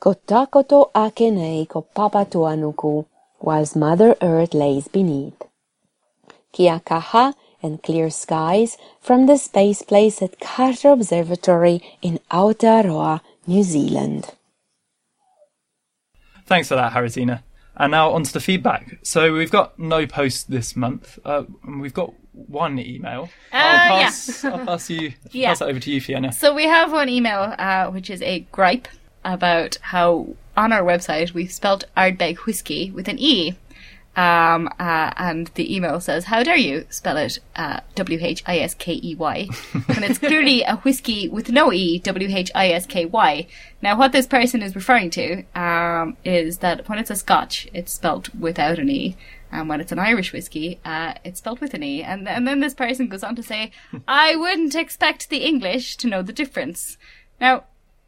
[0.00, 3.06] Ko takoto akenei ko papatuanuku,
[3.40, 5.40] whilst Mother Earth lays beneath.
[6.54, 13.62] Kia kaha and clear skies from the space place at Carter Observatory in Aotearoa, New
[13.64, 14.30] Zealand.
[16.46, 17.42] Thanks for that, Haritina.
[17.76, 18.98] And now on to the feedback.
[19.02, 21.18] So we've got no post this month.
[21.24, 21.42] Uh,
[21.80, 23.30] we've got one email.
[23.52, 25.48] Uh, I'll pass, I'll pass you Yeah.
[25.48, 26.32] pass that over to you, Fiona.
[26.32, 28.86] So we have one email, uh, which is a gripe
[29.24, 33.56] about how on our website we've spelt Ardbeg whiskey with an E.
[34.16, 38.58] Um, uh, and the email says, "How dare you spell it uh, W H I
[38.58, 42.68] S K E Y And it's clearly a whiskey with no E, W H I
[42.68, 43.46] S K Y."
[43.82, 47.92] Now, what this person is referring to um, is that when it's a Scotch, it's
[47.92, 49.16] spelt without an E,
[49.50, 52.02] and when it's an Irish whiskey, uh, it's spelt with an E.
[52.02, 53.72] And and then this person goes on to say,
[54.06, 56.98] "I wouldn't expect the English to know the difference."
[57.40, 57.64] Now,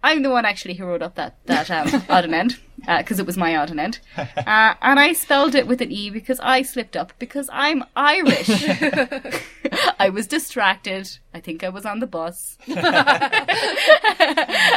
[0.07, 1.89] I'm the one actually who wrote up that that um,
[2.33, 5.91] end because it was my odd and end, uh, and I spelled it with an
[5.91, 8.49] e because I slipped up because I'm Irish.
[9.99, 11.19] I was distracted.
[11.35, 12.78] I think I was on the bus, and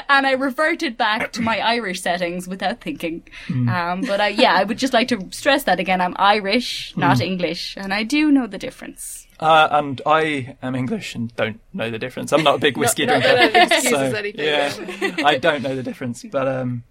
[0.09, 3.21] I reverted back to my Irish settings without thinking.
[3.49, 6.01] Um, but I, yeah, I would just like to stress that again.
[6.01, 9.27] I'm Irish, not English, and I do know the difference.
[9.39, 12.33] Uh, and I am English and don't know the difference.
[12.33, 13.37] I'm not a big whiskey no, drinker.
[13.37, 14.45] no, no excuses, so, anything.
[14.45, 16.25] Yeah, I don't know the difference.
[16.29, 16.83] But um,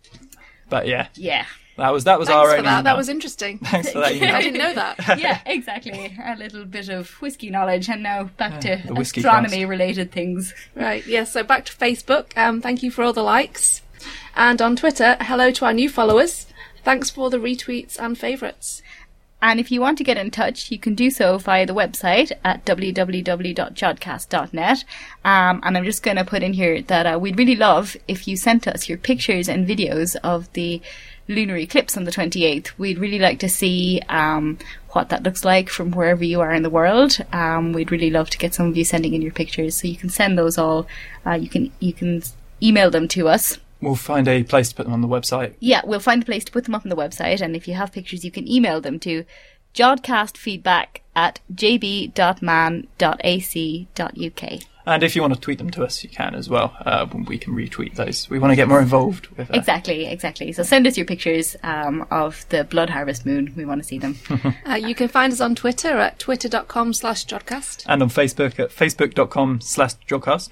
[0.70, 1.44] but yeah, Yeah.
[1.76, 2.70] that was that was Thanks our for own that.
[2.70, 2.82] email.
[2.84, 3.58] That was interesting.
[3.58, 4.34] Thanks for that email.
[4.34, 5.18] I didn't know that.
[5.18, 6.16] yeah, exactly.
[6.24, 10.54] A little bit of whiskey knowledge, and now back to the whiskey astronomy related things.
[10.74, 12.36] Right, yes, so back to Facebook.
[12.36, 13.82] Um, thank you for all the likes.
[14.36, 16.46] And on Twitter, hello to our new followers.
[16.84, 18.80] Thanks for the retweets and favourites.
[19.40, 22.32] And if you want to get in touch, you can do so via the website
[22.44, 24.85] at www.jodcast.net.
[25.24, 28.27] Um, and I'm just going to put in here that uh, we'd really love if
[28.27, 30.82] you sent us your pictures and videos of the
[31.28, 32.73] lunar eclipse on the 28th.
[32.78, 34.59] We'd really like to see um,
[34.90, 37.19] what that looks like from wherever you are in the world.
[37.32, 39.97] Um, we'd really love to get some of you sending in your pictures, so you
[39.97, 40.86] can send those all.
[41.24, 42.23] Uh, you can you can
[42.62, 43.59] email them to us.
[43.80, 45.55] We'll find a place to put them on the website.
[45.60, 47.74] Yeah, we'll find a place to put them up on the website, and if you
[47.74, 49.24] have pictures, you can email them to
[49.74, 51.40] jodcastfeedback at
[53.28, 54.62] jb.man.ac.uk.
[54.86, 56.74] And if you want to tweet them to us, you can as well.
[56.80, 58.30] Uh, we can retweet those.
[58.30, 60.50] We want to get more involved with uh, Exactly, exactly.
[60.52, 63.52] So send us your pictures um, of the Blood Harvest Moon.
[63.55, 64.16] We want to see them.
[64.66, 67.84] Uh, you can find us on Twitter at twitter.com slash jodcast.
[67.86, 70.50] and on Facebook at facebook.com slash jodcast.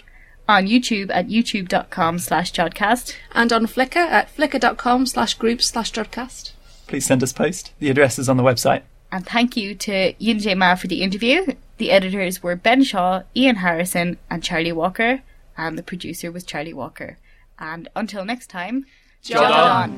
[0.48, 3.14] On YouTube at youtube.com slash jodcast.
[3.32, 6.52] And on Flickr at flickr.com slash groups slash jodcast.
[6.86, 7.72] Please send us post.
[7.78, 8.82] The address is on the website.
[9.10, 11.54] And thank you to Yin-Zhe Ma for the interview.
[11.78, 15.22] The editors were Ben Shaw, Ian Harrison, and Charlie Walker.
[15.56, 17.18] And the producer was Charlie Walker.
[17.58, 18.86] And until next time,
[19.24, 19.92] Jod on.